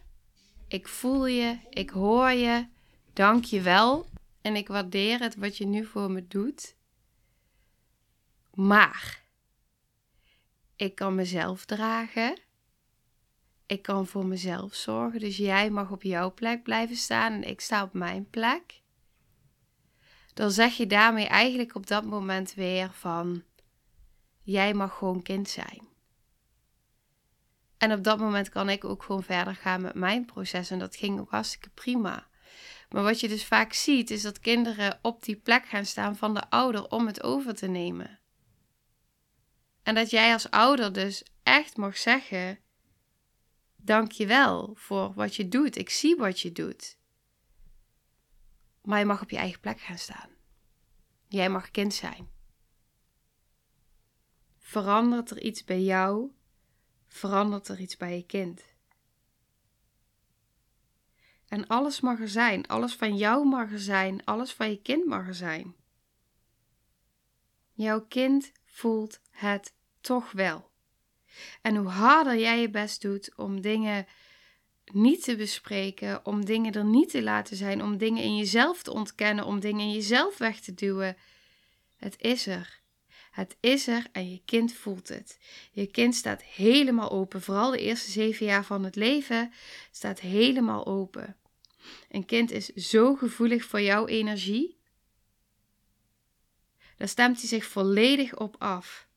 ik 0.68 0.88
voel 0.88 1.27
je, 1.27 1.59
ik 1.70 1.90
hoor 1.90 2.31
je, 2.31 2.66
dank 3.12 3.44
je 3.44 3.61
wel 3.61 4.11
en 4.42 4.57
ik 4.57 4.68
waardeer 4.68 5.20
het 5.20 5.37
wat 5.37 5.57
je 5.57 5.66
nu 5.66 5.85
voor 5.85 6.11
me 6.11 6.26
doet. 6.26 6.76
Maar 8.55 9.22
ik 10.76 10.94
kan 10.94 11.14
mezelf 11.14 11.64
dragen. 11.64 12.40
Ik 13.66 13.83
kan 13.83 14.07
voor 14.07 14.26
mezelf 14.26 14.74
zorgen. 14.74 15.20
Dus 15.20 15.37
jij 15.37 15.70
mag 15.70 15.90
op 15.90 16.02
jouw 16.02 16.33
plek 16.35 16.62
blijven 16.62 16.96
staan 16.96 17.33
en 17.33 17.42
ik 17.42 17.61
sta 17.61 17.83
op 17.83 17.92
mijn 17.92 18.31
plek. 18.31 18.81
Dan 20.35 20.50
zeg 20.50 20.76
je 20.76 20.87
daarmee 20.87 21.26
eigenlijk 21.26 21.74
op 21.74 21.87
dat 21.87 22.05
moment 22.05 22.55
weer 22.55 22.90
van 22.92 23.42
jij 24.42 24.74
mag 24.74 24.98
gewoon 24.98 25.22
kind 25.22 25.48
zijn. 25.48 25.90
En 27.78 27.92
op 27.92 28.05
dat 28.05 28.18
moment 28.18 28.48
kan 28.48 28.68
ik 28.68 28.85
ook 28.85 29.02
gewoon 29.02 29.22
verder 29.22 29.55
gaan 29.55 29.83
met 29.83 29.94
mijn 29.94 30.24
proces. 30.24 30.70
En 30.70 30.78
dat 30.78 30.96
ging 30.96 31.20
ook 31.20 31.31
hartstikke 31.31 31.70
prima. 31.70 32.26
Maar 32.92 33.02
wat 33.02 33.20
je 33.20 33.28
dus 33.28 33.44
vaak 33.44 33.72
ziet, 33.72 34.11
is 34.11 34.22
dat 34.22 34.40
kinderen 34.40 34.98
op 35.02 35.24
die 35.24 35.37
plek 35.37 35.66
gaan 35.66 35.87
staan 35.87 36.16
van 36.16 36.35
de 36.35 36.50
ouder 36.50 36.88
om 36.88 37.07
het 37.07 37.22
over 37.22 37.55
te 37.55 37.66
nemen. 37.66 38.20
En 39.83 39.94
dat 39.94 40.11
jij 40.11 40.33
als 40.33 40.50
ouder 40.50 40.92
dus 40.92 41.24
echt 41.42 41.76
mag 41.76 41.96
zeggen: 41.96 42.59
Dank 43.76 44.12
je 44.12 44.26
wel 44.26 44.74
voor 44.74 45.12
wat 45.14 45.37
je 45.37 45.48
doet. 45.48 45.76
Ik 45.76 45.90
zie 45.90 46.16
wat 46.16 46.40
je 46.40 46.52
doet. 46.52 46.98
Maar 48.83 48.98
je 48.98 49.05
mag 49.05 49.22
op 49.22 49.31
je 49.31 49.37
eigen 49.37 49.61
plek 49.61 49.81
gaan 49.81 49.98
staan. 49.98 50.31
Jij 51.28 51.48
mag 51.48 51.70
kind 51.70 51.94
zijn. 51.94 52.31
Verandert 54.59 55.31
er 55.31 55.42
iets 55.42 55.64
bij 55.64 55.81
jou, 55.83 56.31
verandert 57.07 57.68
er 57.68 57.81
iets 57.81 57.96
bij 57.96 58.16
je 58.16 58.26
kind. 58.26 58.71
En 61.52 61.66
alles 61.66 62.00
mag 62.00 62.20
er 62.20 62.28
zijn. 62.28 62.66
Alles 62.66 62.94
van 62.94 63.16
jou 63.16 63.46
mag 63.46 63.72
er 63.72 63.80
zijn. 63.80 64.24
Alles 64.24 64.52
van 64.52 64.70
je 64.70 64.82
kind 64.82 65.06
mag 65.06 65.26
er 65.26 65.34
zijn. 65.34 65.74
Jouw 67.72 68.06
kind 68.06 68.52
voelt 68.64 69.20
het 69.30 69.74
toch 70.00 70.32
wel. 70.32 70.70
En 71.62 71.76
hoe 71.76 71.88
harder 71.88 72.38
jij 72.38 72.60
je 72.60 72.70
best 72.70 73.02
doet 73.02 73.32
om 73.36 73.60
dingen 73.60 74.06
niet 74.92 75.24
te 75.24 75.36
bespreken, 75.36 76.26
om 76.26 76.44
dingen 76.44 76.72
er 76.72 76.84
niet 76.84 77.10
te 77.10 77.22
laten 77.22 77.56
zijn, 77.56 77.82
om 77.82 77.96
dingen 77.96 78.22
in 78.22 78.36
jezelf 78.36 78.82
te 78.82 78.92
ontkennen, 78.92 79.44
om 79.44 79.60
dingen 79.60 79.80
in 79.80 79.92
jezelf 79.92 80.38
weg 80.38 80.60
te 80.60 80.74
duwen, 80.74 81.16
het 81.96 82.14
is 82.18 82.46
er. 82.46 82.80
Het 83.30 83.56
is 83.60 83.86
er 83.86 84.06
en 84.12 84.30
je 84.30 84.42
kind 84.44 84.72
voelt 84.72 85.08
het. 85.08 85.38
Je 85.70 85.86
kind 85.86 86.14
staat 86.14 86.42
helemaal 86.42 87.10
open. 87.10 87.42
Vooral 87.42 87.70
de 87.70 87.80
eerste 87.80 88.10
zeven 88.10 88.46
jaar 88.46 88.64
van 88.64 88.84
het 88.84 88.96
leven 88.96 89.52
staat 89.90 90.20
helemaal 90.20 90.86
open. 90.86 91.36
Een 92.08 92.24
kind 92.24 92.50
is 92.50 92.66
zo 92.68 93.14
gevoelig 93.14 93.64
voor 93.64 93.80
jouw 93.80 94.06
energie. 94.06 94.80
Daar 96.96 97.08
stemt 97.08 97.38
hij 97.38 97.48
zich 97.48 97.64
volledig 97.64 98.36
op 98.36 98.56
af. 98.58 99.08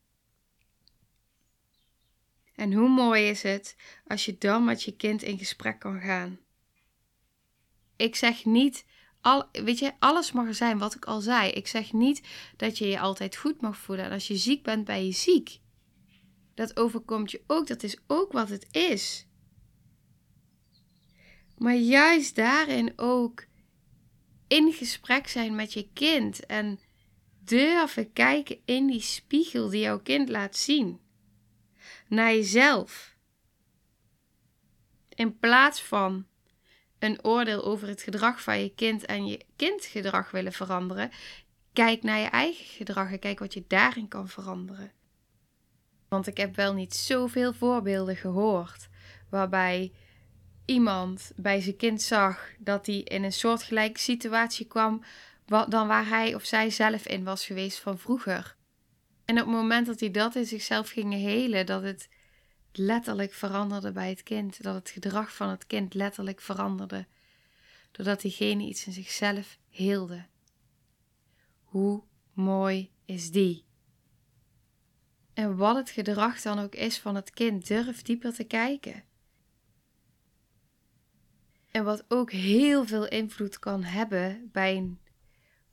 En 2.56 2.73
hoe 2.73 2.89
mooi 2.89 3.28
is 3.30 3.43
het 3.43 3.75
als 4.08 4.25
je 4.25 4.38
dan 4.38 4.65
met 4.65 4.84
je 4.84 4.95
kind 4.95 5.23
in 5.23 5.38
gesprek 5.38 5.80
kan 5.80 5.99
gaan. 5.99 6.39
Ik 7.95 8.15
zeg 8.15 8.45
niet, 8.45 8.86
al, 9.21 9.49
weet 9.51 9.80
je, 9.80 9.93
alles 9.99 10.32
mag 10.32 10.56
zijn 10.56 10.78
wat 10.78 10.95
ik 10.95 11.06
al 11.06 11.21
zei. 11.21 11.51
Ik 11.51 11.67
zeg 11.67 11.93
niet 11.93 12.21
dat 12.58 12.78
je 12.78 12.88
je 12.88 12.99
altijd 12.99 13.36
goed 13.36 13.62
mag 13.62 13.78
voelen. 13.78 14.06
En 14.06 14.12
als 14.12 14.28
je 14.28 14.38
ziek 14.38 14.63
bent, 14.63 14.86
ben 14.86 15.06
je 15.06 15.12
ziek. 15.12 15.60
Dat 16.54 16.78
overkomt 16.78 17.32
je 17.32 17.43
ook. 17.47 17.67
Dat 17.67 17.84
is 17.84 17.97
ook 18.08 18.32
wat 18.32 18.49
het 18.49 18.67
is. 18.71 19.28
Maar 21.58 21.76
juist 21.76 22.36
daarin 22.36 22.94
ook 22.96 23.46
in 24.48 24.74
gesprek 24.74 25.28
zijn 25.28 25.56
met 25.56 25.74
je 25.74 25.89
kind 25.94 26.46
en 26.46 26.80
durven 27.39 28.13
kijken 28.13 28.58
in 28.65 28.88
die 28.88 29.02
spiegel 29.02 29.70
die 29.70 29.82
jouw 29.82 30.00
kind 30.00 30.30
laat 30.30 30.56
zien. 30.56 31.00
Naar 32.08 32.32
jezelf. 32.34 33.15
In 35.10 35.39
plaats 35.39 35.82
van 35.82 36.26
een 37.00 37.24
oordeel 37.24 37.63
over 37.63 37.88
het 37.88 38.02
gedrag 38.02 38.41
van 38.41 38.60
je 38.60 38.74
kind 38.76 39.06
en 39.06 39.28
je 39.28 39.46
kindgedrag 39.56 40.32
willen 40.32 40.54
veranderen, 40.54 41.12
kijk 41.74 42.04
naar 42.04 42.20
je 42.20 42.28
eigen 42.28 42.65
gedrag 42.65 43.12
en 43.12 43.20
kijk 43.20 43.39
wat 43.39 43.54
je 43.54 43.63
daarin 43.68 44.08
kan 44.08 44.28
veranderen. 44.28 44.91
Want 46.08 46.28
ik 46.28 46.38
heb 46.38 46.56
wel 46.56 46.74
niet 46.74 46.96
zoveel 46.96 47.54
voorbeelden 47.54 48.15
gehoord 48.15 48.88
waarbij 49.30 49.91
iemand 50.65 51.32
bij 51.36 51.62
zijn 51.62 51.75
kind 51.75 52.01
zag 52.01 52.49
dat 52.60 52.86
hij 52.86 52.99
in 52.99 53.23
een 53.23 53.34
soortgelijke 53.34 53.99
situatie 53.99 54.65
kwam 54.65 55.04
dan 55.45 55.88
waar 55.88 56.08
hij 56.08 56.36
of 56.36 56.45
zij 56.45 56.69
zelf 56.69 57.08
in 57.08 57.23
was 57.23 57.45
geweest 57.45 57.80
van 57.80 57.99
vroeger. 57.99 58.56
En 59.25 59.39
op 59.39 59.45
het 59.45 59.56
moment 59.56 59.86
dat 59.86 59.99
hij 59.99 60.12
dat 60.12 60.36
in 60.36 60.45
zichzelf 60.45 60.89
ging 60.89 61.13
helen, 61.13 61.65
dat 61.65 61.84
het 61.84 62.10
letterlijk 62.71 63.34
veranderde 63.34 63.91
bij 63.91 64.10
het 64.10 64.23
kind, 64.23 64.63
dat 64.63 64.75
het 64.75 64.89
gedrag 64.89 65.36
van 65.36 65.49
het 65.49 65.67
kind 65.67 65.93
letterlijk 65.93 66.41
veranderde, 66.41 67.08
doordat 67.91 68.21
diegene 68.21 68.63
iets 68.63 68.86
in 68.86 68.93
zichzelf 68.93 69.58
heelde. 69.69 70.25
Hoe 71.63 72.04
mooi 72.34 72.91
is 73.06 73.32
die? 73.32 73.65
En 75.34 75.56
wat 75.56 75.75
het 75.75 75.89
gedrag 75.89 76.41
dan 76.41 76.60
ook 76.60 76.75
is 76.75 76.99
van 76.99 77.15
het 77.15 77.32
kind, 77.32 77.67
durf 77.67 78.01
dieper 78.01 78.34
te 78.34 78.43
kijken. 78.43 79.04
En 81.76 81.84
wat 81.84 82.06
ook 82.08 82.32
heel 82.32 82.86
veel 82.86 83.08
invloed 83.08 83.60
kan 83.60 83.84
hebben 83.84 84.50
bij 84.52 84.76
een 84.76 85.00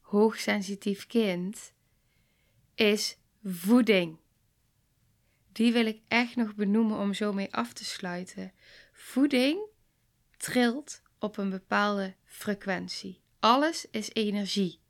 hoogsensitief 0.00 1.06
kind, 1.06 1.72
is 2.74 3.16
voeding. 3.44 4.18
Die 5.52 5.72
wil 5.72 5.86
ik 5.86 6.00
echt 6.08 6.36
nog 6.36 6.54
benoemen 6.54 6.98
om 6.98 7.14
zo 7.14 7.32
mee 7.32 7.54
af 7.54 7.72
te 7.72 7.84
sluiten. 7.84 8.52
Voeding 8.92 9.66
trilt 10.36 11.02
op 11.18 11.36
een 11.36 11.50
bepaalde 11.50 12.14
frequentie. 12.24 13.20
Alles 13.40 13.86
is 13.90 14.10
energie. 14.12 14.80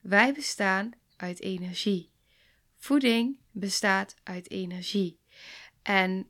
Wij 0.00 0.32
bestaan 0.32 0.92
uit 1.16 1.40
energie. 1.40 2.10
Voeding 2.76 3.38
bestaat 3.50 4.14
uit 4.22 4.50
energie. 4.50 5.20
En 5.82 6.28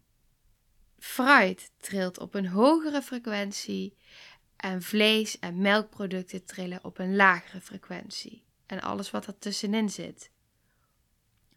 fruit 0.98 1.70
trilt 1.76 2.18
op 2.18 2.34
een 2.34 2.46
hogere 2.46 3.02
frequentie 3.02 3.96
en 4.56 4.82
vlees 4.82 5.38
en 5.38 5.58
melkproducten 5.58 6.44
trillen 6.44 6.84
op 6.84 6.98
een 6.98 7.16
lagere 7.16 7.60
frequentie. 7.60 8.42
En 8.66 8.80
alles 8.80 9.10
wat 9.10 9.26
er 9.26 9.38
tussenin 9.38 9.90
zit. 9.90 10.30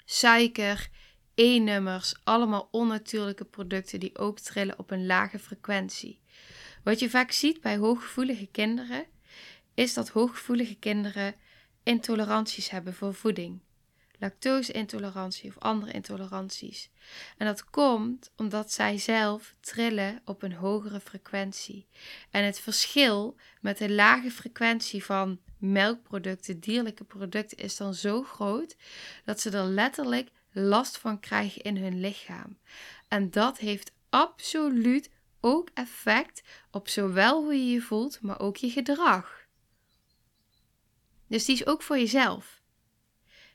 Suiker, 0.06 0.90
E-nummers, 1.36 2.16
allemaal 2.24 2.68
onnatuurlijke 2.72 3.46
producten 3.46 4.00
die 4.00 4.18
ook 4.18 4.40
trillen 4.40 4.80
op 4.80 4.92
een 4.92 5.06
lage 5.06 5.40
frequentie. 5.40 6.20
Wat 6.84 7.00
je 7.00 7.10
vaak 7.10 7.32
ziet 7.32 7.62
bij 7.62 7.78
hooggevoelige 7.78 8.46
kinderen, 8.46 9.06
is 9.74 9.94
dat 9.94 10.10
hooggevoelige 10.10 10.76
kinderen 10.76 11.36
intoleranties 11.84 12.70
hebben 12.70 12.94
voor 12.94 13.14
voeding 13.14 13.62
lactose-intolerantie 14.22 15.50
of 15.50 15.60
andere 15.60 15.92
intoleranties. 15.92 16.90
En 17.38 17.46
dat 17.46 17.70
komt 17.70 18.32
omdat 18.36 18.72
zij 18.72 18.98
zelf 18.98 19.56
trillen 19.60 20.22
op 20.26 20.44
een 20.44 20.54
hogere 20.54 21.00
frequentie. 21.00 21.88
En 22.30 22.44
het 22.44 22.60
verschil 22.60 23.36
met 23.62 23.78
de 23.78 23.90
lage 23.90 24.32
frequentie 24.32 25.04
van 25.04 25.40
melkproducten, 25.58 26.60
dierlijke 26.60 27.04
producten, 27.04 27.58
is 27.58 27.78
dan 27.78 27.94
zo 27.94 28.24
groot 28.24 28.76
dat 29.26 29.42
ze 29.42 29.50
er 29.50 29.64
letterlijk 29.64 30.30
last 30.52 30.98
van 30.98 31.20
krijgen 31.20 31.62
in 31.62 31.78
hun 31.78 32.00
lichaam. 32.00 32.58
En 33.08 33.32
dat 33.32 33.58
heeft 33.58 33.92
absoluut 34.10 35.10
ook 35.40 35.70
effect 35.74 36.44
op 36.72 36.88
zowel 36.88 37.44
hoe 37.44 37.54
je 37.54 37.72
je 37.72 37.82
voelt, 37.82 38.22
maar 38.22 38.40
ook 38.40 38.58
je 38.58 38.70
gedrag. 38.70 39.40
Dus 41.28 41.46
die 41.46 41.56
is 41.56 41.66
ook 41.66 41.82
voor 41.82 41.98
jezelf 41.98 42.61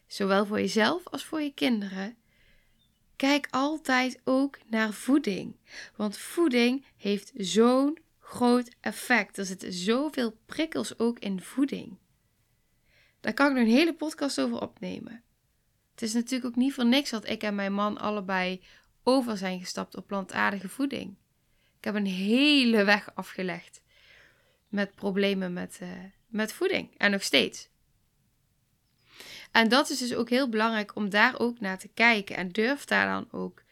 zowel 0.07 0.47
voor 0.47 0.61
jezelf 0.61 1.07
als 1.09 1.25
voor 1.25 1.41
je 1.41 1.53
kinderen. 1.55 2.17
Kijk 3.17 3.49
altijd 3.51 4.21
ook 4.25 4.59
naar 4.67 4.93
voeding, 4.93 5.57
want 5.97 6.19
voeding 6.19 6.85
heeft 6.97 7.33
zo'n 7.37 7.99
groot 8.19 8.71
effect. 8.81 9.39
Er 9.39 9.45
zitten 9.45 9.73
zoveel 9.73 10.37
prikkels 10.47 10.99
ook 10.99 11.19
in 11.19 11.41
voeding. 11.41 11.97
Daar 13.21 13.35
kan 13.35 13.47
ik 13.47 13.53
nog 13.53 13.63
een 13.63 13.71
hele 13.71 13.95
podcast 13.95 14.41
over 14.41 14.61
opnemen. 14.61 15.23
Het 15.91 16.03
is 16.03 16.13
natuurlijk 16.13 16.45
ook 16.45 16.57
niet 16.57 16.75
voor 16.75 16.87
niks 16.87 17.11
dat 17.11 17.29
ik 17.29 17.43
en 17.43 17.55
mijn 17.55 17.73
man 17.73 17.99
allebei 17.99 18.63
over 19.03 19.37
zijn 19.37 19.61
gestapt 19.61 19.97
op 19.97 20.07
plantaardige 20.07 20.69
voeding. 20.69 21.17
Ik 21.79 21.85
heb 21.85 21.95
een 21.95 22.07
hele 22.07 22.85
weg 22.85 23.15
afgelegd 23.15 23.83
met 24.69 24.95
problemen 24.95 25.53
met, 25.53 25.79
uh, 25.83 25.89
met 26.27 26.53
voeding 26.53 26.95
en 26.97 27.11
nog 27.11 27.23
steeds. 27.23 27.69
En 29.57 29.69
dat 29.69 29.91
is 29.91 29.99
dus 29.99 30.15
ook 30.15 30.31
heel 30.31 30.49
belangrijk 30.49 30.97
om 30.97 31.11
daar 31.11 31.39
ook 31.39 31.61
naar 31.61 31.79
te 31.79 31.89
kijken. 31.89 32.37
En 32.37 32.49
durf 32.49 32.85
daar 32.85 33.07
dan 33.07 33.41
ook 33.41 33.63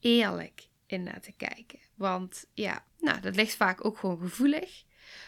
eerlijk 0.00 0.68
in 0.86 1.02
naar 1.02 1.20
te 1.20 1.32
kijken. 1.32 1.78
Want 1.94 2.46
ja, 2.54 2.84
nou, 3.00 3.20
dat 3.20 3.36
ligt 3.36 3.56
vaak 3.56 3.84
ook 3.84 3.98
gewoon 3.98 4.18
gevoelig. 4.18 4.84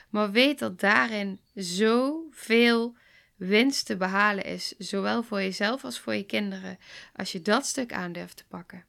Maar 0.09 0.31
weet 0.31 0.59
dat 0.59 0.81
daarin 0.81 1.41
zoveel 1.55 2.97
winst 3.37 3.87
te 3.87 3.97
behalen 3.97 4.45
is, 4.45 4.75
zowel 4.79 5.23
voor 5.23 5.41
jezelf 5.41 5.85
als 5.85 5.99
voor 5.99 6.15
je 6.15 6.25
kinderen, 6.25 6.79
als 7.13 7.33
je 7.33 7.43
dat 7.43 7.67
stuk 7.67 7.93
aan 7.93 8.13
durft 8.13 8.37
te 8.37 8.47
pakken. 8.47 8.85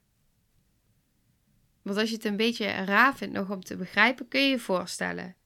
Want 1.82 1.98
als 1.98 2.08
je 2.08 2.14
het 2.14 2.24
een 2.24 2.36
beetje 2.36 2.66
raar 2.66 3.16
vindt 3.16 3.34
nog 3.34 3.50
om 3.50 3.60
te 3.60 3.76
begrijpen, 3.76 4.28
kun 4.28 4.40
je 4.40 4.50
je 4.50 4.58
voorstellen 4.58 5.36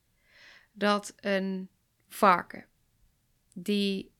dat 0.72 1.14
een 1.16 1.68
varken, 2.08 2.66
die 3.54 4.14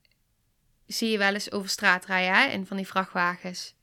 zie 0.87 1.11
je 1.11 1.19
wel 1.19 1.35
eens 1.35 1.53
over 1.53 1.69
straat 1.69 2.05
rijden 2.05 2.53
in 2.53 2.67
van 2.67 2.77
die 2.77 2.87
vrachtwagens, 2.87 3.75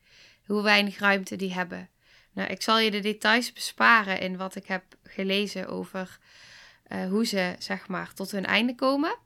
hoe 0.46 0.62
weinig 0.62 1.00
ruimte 1.00 1.36
die 1.36 1.54
hebben. 1.54 1.90
Nou, 2.32 2.50
ik 2.50 2.62
zal 2.62 2.80
je 2.80 2.92
de 2.92 3.00
details 3.00 3.54
besparen 3.54 4.20
in 4.20 4.38
wat 4.38 4.56
ik 4.56 4.68
heb 4.68 4.84
gelezen 5.04 5.68
over 5.68 6.20
uh, 6.88 7.06
hoe 7.06 7.26
ze 7.26 7.56
zeg 7.60 7.88
maar 7.88 8.14
tot 8.14 8.32
hun 8.32 8.46
einde 8.46 8.76
komen. 8.76 9.18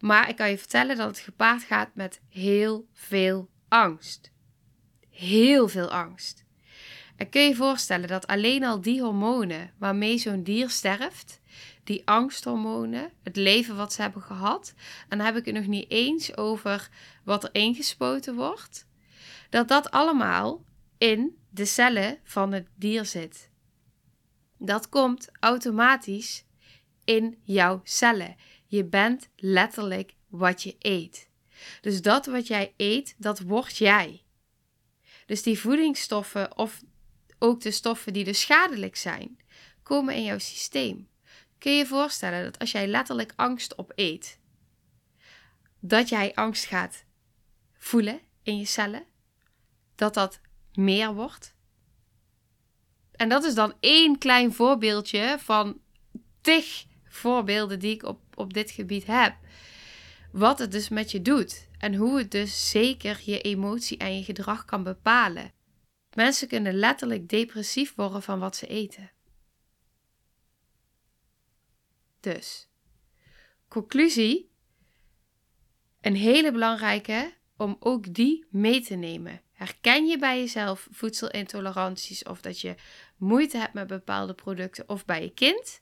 Maar 0.00 0.28
ik 0.28 0.36
kan 0.36 0.50
je 0.50 0.58
vertellen 0.58 0.96
dat 0.96 1.06
het 1.06 1.18
gepaard 1.18 1.62
gaat 1.62 1.94
met 1.94 2.20
heel 2.28 2.88
veel 2.92 3.48
angst. 3.68 4.30
Heel 5.10 5.68
veel 5.68 5.90
angst. 5.90 6.43
En 7.16 7.28
kun 7.28 7.42
je 7.42 7.48
je 7.48 7.54
voorstellen 7.54 8.08
dat 8.08 8.26
alleen 8.26 8.64
al 8.64 8.80
die 8.80 9.02
hormonen 9.02 9.72
waarmee 9.78 10.18
zo'n 10.18 10.42
dier 10.42 10.70
sterft, 10.70 11.40
die 11.84 12.02
angsthormonen, 12.04 13.12
het 13.22 13.36
leven 13.36 13.76
wat 13.76 13.92
ze 13.92 14.02
hebben 14.02 14.22
gehad, 14.22 14.74
en 15.08 15.18
dan 15.18 15.26
heb 15.26 15.36
ik 15.36 15.44
het 15.44 15.54
nog 15.54 15.66
niet 15.66 15.90
eens 15.90 16.36
over 16.36 16.88
wat 17.24 17.44
er 17.44 17.50
ingespoten 17.52 18.34
wordt, 18.34 18.86
dat 19.50 19.68
dat 19.68 19.90
allemaal 19.90 20.64
in 20.98 21.38
de 21.50 21.64
cellen 21.64 22.18
van 22.24 22.52
het 22.52 22.68
dier 22.74 23.04
zit. 23.04 23.50
Dat 24.58 24.88
komt 24.88 25.28
automatisch 25.40 26.44
in 27.04 27.38
jouw 27.42 27.80
cellen. 27.84 28.36
Je 28.66 28.84
bent 28.84 29.28
letterlijk 29.36 30.14
wat 30.28 30.62
je 30.62 30.76
eet. 30.78 31.28
Dus 31.80 32.02
dat 32.02 32.26
wat 32.26 32.46
jij 32.46 32.74
eet, 32.76 33.14
dat 33.18 33.40
word 33.40 33.76
jij. 33.76 34.22
Dus 35.26 35.42
die 35.42 35.58
voedingsstoffen 35.58 36.58
of 36.58 36.82
ook 37.44 37.60
de 37.60 37.70
stoffen 37.70 38.12
die 38.12 38.24
dus 38.24 38.40
schadelijk 38.40 38.96
zijn, 38.96 39.38
komen 39.82 40.14
in 40.14 40.24
jouw 40.24 40.38
systeem. 40.38 41.08
Kun 41.58 41.72
je 41.72 41.78
je 41.78 41.86
voorstellen 41.86 42.44
dat 42.44 42.58
als 42.58 42.72
jij 42.72 42.86
letterlijk 42.86 43.32
angst 43.36 43.78
opeet, 43.78 44.38
dat 45.80 46.08
jij 46.08 46.34
angst 46.34 46.64
gaat 46.64 47.04
voelen 47.78 48.20
in 48.42 48.58
je 48.58 48.64
cellen? 48.64 49.04
Dat 49.94 50.14
dat 50.14 50.40
meer 50.74 51.14
wordt? 51.14 51.54
En 53.12 53.28
dat 53.28 53.44
is 53.44 53.54
dan 53.54 53.74
één 53.80 54.18
klein 54.18 54.52
voorbeeldje 54.52 55.36
van 55.38 55.80
tig 56.40 56.84
voorbeelden 57.08 57.78
die 57.78 57.94
ik 57.94 58.02
op, 58.02 58.20
op 58.34 58.52
dit 58.52 58.70
gebied 58.70 59.06
heb. 59.06 59.36
Wat 60.32 60.58
het 60.58 60.72
dus 60.72 60.88
met 60.88 61.10
je 61.10 61.22
doet 61.22 61.68
en 61.78 61.94
hoe 61.94 62.18
het 62.18 62.30
dus 62.30 62.70
zeker 62.70 63.20
je 63.24 63.40
emotie 63.40 63.98
en 63.98 64.16
je 64.16 64.24
gedrag 64.24 64.64
kan 64.64 64.82
bepalen. 64.82 65.53
Mensen 66.14 66.48
kunnen 66.48 66.74
letterlijk 66.74 67.28
depressief 67.28 67.94
worden 67.94 68.22
van 68.22 68.38
wat 68.38 68.56
ze 68.56 68.66
eten. 68.66 69.10
Dus, 72.20 72.68
conclusie. 73.68 74.52
Een 76.00 76.16
hele 76.16 76.52
belangrijke 76.52 77.34
om 77.56 77.76
ook 77.80 78.14
die 78.14 78.46
mee 78.50 78.80
te 78.80 78.94
nemen. 78.94 79.40
Herken 79.52 80.06
je 80.06 80.18
bij 80.18 80.38
jezelf 80.38 80.88
voedselintoleranties 80.90 82.22
of 82.22 82.40
dat 82.40 82.60
je 82.60 82.74
moeite 83.16 83.58
hebt 83.58 83.74
met 83.74 83.86
bepaalde 83.86 84.34
producten 84.34 84.88
of 84.88 85.04
bij 85.04 85.22
je 85.22 85.30
kind? 85.30 85.80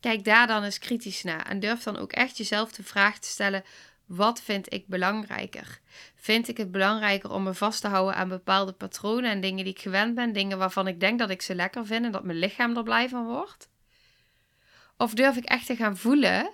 Kijk 0.00 0.24
daar 0.24 0.46
dan 0.46 0.64
eens 0.64 0.78
kritisch 0.78 1.22
naar 1.22 1.46
en 1.46 1.60
durf 1.60 1.82
dan 1.82 1.96
ook 1.96 2.12
echt 2.12 2.36
jezelf 2.36 2.72
de 2.72 2.82
vraag 2.82 3.18
te 3.18 3.28
stellen: 3.28 3.64
wat 4.06 4.40
vind 4.40 4.72
ik 4.72 4.86
belangrijker? 4.86 5.80
Vind 6.14 6.48
ik 6.48 6.56
het 6.56 6.70
belangrijker 6.70 7.30
om 7.30 7.42
me 7.42 7.54
vast 7.54 7.80
te 7.80 7.88
houden 7.88 8.14
aan 8.14 8.28
bepaalde 8.28 8.72
patronen 8.72 9.30
en 9.30 9.40
dingen 9.40 9.64
die 9.64 9.72
ik 9.72 9.80
gewend 9.80 10.14
ben, 10.14 10.32
dingen 10.32 10.58
waarvan 10.58 10.86
ik 10.86 11.00
denk 11.00 11.18
dat 11.18 11.30
ik 11.30 11.42
ze 11.42 11.54
lekker 11.54 11.86
vind 11.86 12.04
en 12.04 12.12
dat 12.12 12.24
mijn 12.24 12.38
lichaam 12.38 12.76
er 12.76 12.82
blij 12.82 13.08
van 13.08 13.24
wordt? 13.24 13.68
Of 14.96 15.14
durf 15.14 15.36
ik 15.36 15.44
echt 15.44 15.66
te 15.66 15.76
gaan 15.76 15.96
voelen 15.96 16.50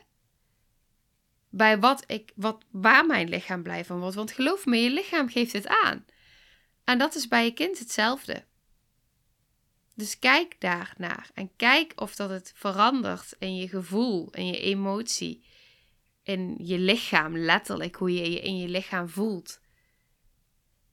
bij 1.50 1.78
wat 1.78 2.04
ik, 2.06 2.32
wat, 2.34 2.64
waar 2.70 3.06
mijn 3.06 3.28
lichaam 3.28 3.62
blij 3.62 3.84
van 3.84 3.98
wordt? 3.98 4.14
Want 4.14 4.32
geloof 4.32 4.66
me, 4.66 4.76
je 4.76 4.90
lichaam 4.90 5.28
geeft 5.28 5.52
het 5.52 5.66
aan. 5.66 6.04
En 6.84 6.98
dat 6.98 7.14
is 7.14 7.28
bij 7.28 7.44
je 7.44 7.52
kind 7.52 7.78
hetzelfde. 7.78 8.44
Dus 9.94 10.18
kijk 10.18 10.56
daar 10.58 10.94
naar 10.96 11.30
en 11.34 11.50
kijk 11.56 11.92
of 11.96 12.16
dat 12.16 12.30
het 12.30 12.52
verandert 12.54 13.34
in 13.38 13.56
je 13.56 13.68
gevoel, 13.68 14.30
in 14.30 14.46
je 14.46 14.60
emotie, 14.60 15.44
in 16.22 16.54
je 16.58 16.78
lichaam, 16.78 17.37
letterlijk 17.37 17.96
hoe 17.96 18.14
je 18.14 18.30
je 18.30 18.40
in 18.40 18.58
je 18.58 18.68
lichaam 18.68 19.08
voelt. 19.08 19.61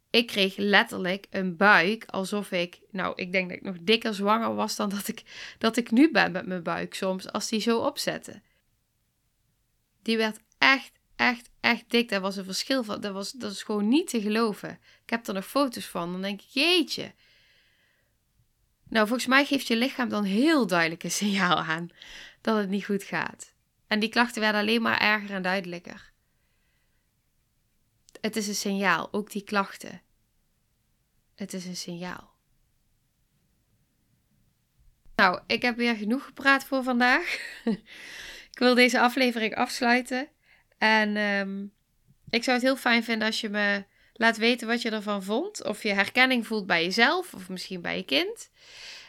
Ik 0.09 0.27
kreeg 0.27 0.57
letterlijk 0.57 1.27
een 1.29 1.57
buik 1.57 2.05
alsof 2.05 2.51
ik, 2.51 2.79
nou, 2.91 3.13
ik 3.15 3.31
denk 3.31 3.49
dat 3.49 3.57
ik 3.57 3.63
nog 3.63 3.77
dikker 3.81 4.13
zwanger 4.13 4.55
was 4.55 4.75
dan 4.75 4.89
dat 4.89 5.07
ik, 5.07 5.23
dat 5.57 5.77
ik 5.77 5.91
nu 5.91 6.11
ben 6.11 6.31
met 6.31 6.45
mijn 6.45 6.63
buik 6.63 6.93
soms, 6.93 7.31
als 7.31 7.49
die 7.49 7.59
zo 7.59 7.79
opzette. 7.79 8.41
Die 10.01 10.17
werd 10.17 10.39
echt, 10.57 10.91
echt, 11.15 11.49
echt 11.59 11.83
dik. 11.87 12.09
Daar 12.09 12.21
was 12.21 12.35
een 12.35 12.45
verschil 12.45 12.83
van. 12.83 13.01
Dat, 13.01 13.13
was, 13.13 13.31
dat 13.31 13.51
is 13.51 13.63
gewoon 13.63 13.87
niet 13.87 14.09
te 14.09 14.21
geloven. 14.21 14.79
Ik 15.03 15.09
heb 15.09 15.27
er 15.27 15.33
nog 15.33 15.45
foto's 15.47 15.85
van. 15.85 16.11
Dan 16.11 16.21
denk 16.21 16.41
ik, 16.41 16.47
jeetje. 16.47 17.13
Nou, 18.89 19.07
volgens 19.07 19.27
mij 19.27 19.45
geeft 19.45 19.67
je 19.67 19.75
lichaam 19.75 20.09
dan 20.09 20.23
heel 20.23 20.67
duidelijk 20.67 21.03
een 21.03 21.11
signaal 21.11 21.57
aan 21.57 21.89
dat 22.41 22.57
het 22.57 22.69
niet 22.69 22.85
goed 22.85 23.03
gaat. 23.03 23.53
En 23.89 23.99
die 23.99 24.10
klachten 24.10 24.41
werden 24.41 24.62
alleen 24.62 24.82
maar 24.82 25.02
erger 25.02 25.36
en 25.36 25.41
duidelijker. 25.41 26.12
Het 28.21 28.36
is 28.36 28.47
een 28.47 28.56
signaal, 28.56 29.13
ook 29.13 29.32
die 29.32 29.43
klachten. 29.43 30.02
Het 31.36 31.54
is 31.54 31.65
een 31.65 31.75
signaal. 31.75 32.34
Nou, 35.15 35.41
ik 35.47 35.62
heb 35.62 35.75
weer 35.75 35.95
genoeg 35.95 36.25
gepraat 36.25 36.63
voor 36.63 36.84
vandaag. 36.84 37.38
ik 38.52 38.60
wil 38.60 38.75
deze 38.75 38.99
aflevering 38.99 39.56
afsluiten. 39.56 40.30
En 40.78 41.17
um, 41.17 41.73
ik 42.30 42.43
zou 42.43 42.58
het 42.58 42.65
heel 42.65 42.75
fijn 42.75 43.04
vinden 43.04 43.28
als 43.28 43.41
je 43.41 43.49
me 43.49 43.86
laat 44.13 44.38
weten 44.38 44.67
wat 44.67 44.82
je 44.82 44.89
ervan 44.89 45.23
vond. 45.23 45.63
Of 45.65 45.84
je 45.84 45.93
herkenning 45.93 46.47
voelt 46.47 46.65
bij 46.65 46.84
jezelf 46.84 47.34
of 47.34 47.49
misschien 47.49 47.82
bij 47.82 47.97
je 47.97 48.04
kind. 48.04 48.49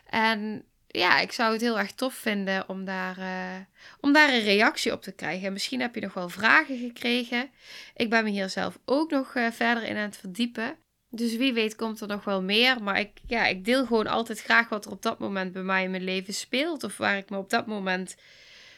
En 0.06 0.64
ja, 0.92 1.20
ik 1.20 1.32
zou 1.32 1.52
het 1.52 1.60
heel 1.60 1.78
erg 1.78 1.92
tof 1.92 2.14
vinden 2.14 2.68
om 2.68 2.84
daar, 2.84 3.18
uh, 3.18 3.64
om 4.00 4.12
daar 4.12 4.32
een 4.32 4.42
reactie 4.42 4.92
op 4.92 5.02
te 5.02 5.12
krijgen. 5.12 5.46
En 5.46 5.52
misschien 5.52 5.80
heb 5.80 5.94
je 5.94 6.00
nog 6.00 6.14
wel 6.14 6.28
vragen 6.28 6.78
gekregen. 6.78 7.50
Ik 7.96 8.10
ben 8.10 8.24
me 8.24 8.30
hier 8.30 8.48
zelf 8.48 8.78
ook 8.84 9.10
nog 9.10 9.34
uh, 9.34 9.50
verder 9.50 9.82
in 9.82 9.96
aan 9.96 10.02
het 10.02 10.16
verdiepen. 10.16 10.76
Dus 11.10 11.36
wie 11.36 11.52
weet 11.52 11.76
komt 11.76 12.00
er 12.00 12.08
nog 12.08 12.24
wel 12.24 12.42
meer. 12.42 12.82
Maar 12.82 13.00
ik, 13.00 13.10
ja, 13.26 13.46
ik 13.46 13.64
deel 13.64 13.86
gewoon 13.86 14.06
altijd 14.06 14.40
graag 14.40 14.68
wat 14.68 14.84
er 14.84 14.90
op 14.90 15.02
dat 15.02 15.18
moment 15.18 15.52
bij 15.52 15.62
mij 15.62 15.84
in 15.84 15.90
mijn 15.90 16.04
leven 16.04 16.34
speelt. 16.34 16.84
Of 16.84 16.96
waar 16.96 17.16
ik 17.16 17.30
me 17.30 17.38
op 17.38 17.50
dat 17.50 17.66
moment 17.66 18.16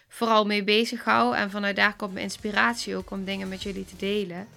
vooral 0.09 0.47
mee 0.47 0.65
bezig 0.65 1.05
hou. 1.05 1.37
En 1.37 1.51
vanuit 1.51 1.77
daar 1.77 1.97
komt 1.97 2.13
mijn 2.13 2.25
inspiratie 2.25 2.97
ook 2.97 3.11
om 3.11 3.25
dingen 3.25 3.49
met 3.49 3.63
jullie 3.63 3.85
te 3.85 3.97
delen. 3.97 4.49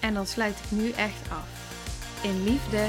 En 0.00 0.14
dan 0.14 0.26
sluit 0.26 0.58
ik 0.58 0.70
nu 0.70 0.90
echt 0.90 1.30
af. 1.30 1.48
In 2.22 2.44
liefde. 2.44 2.88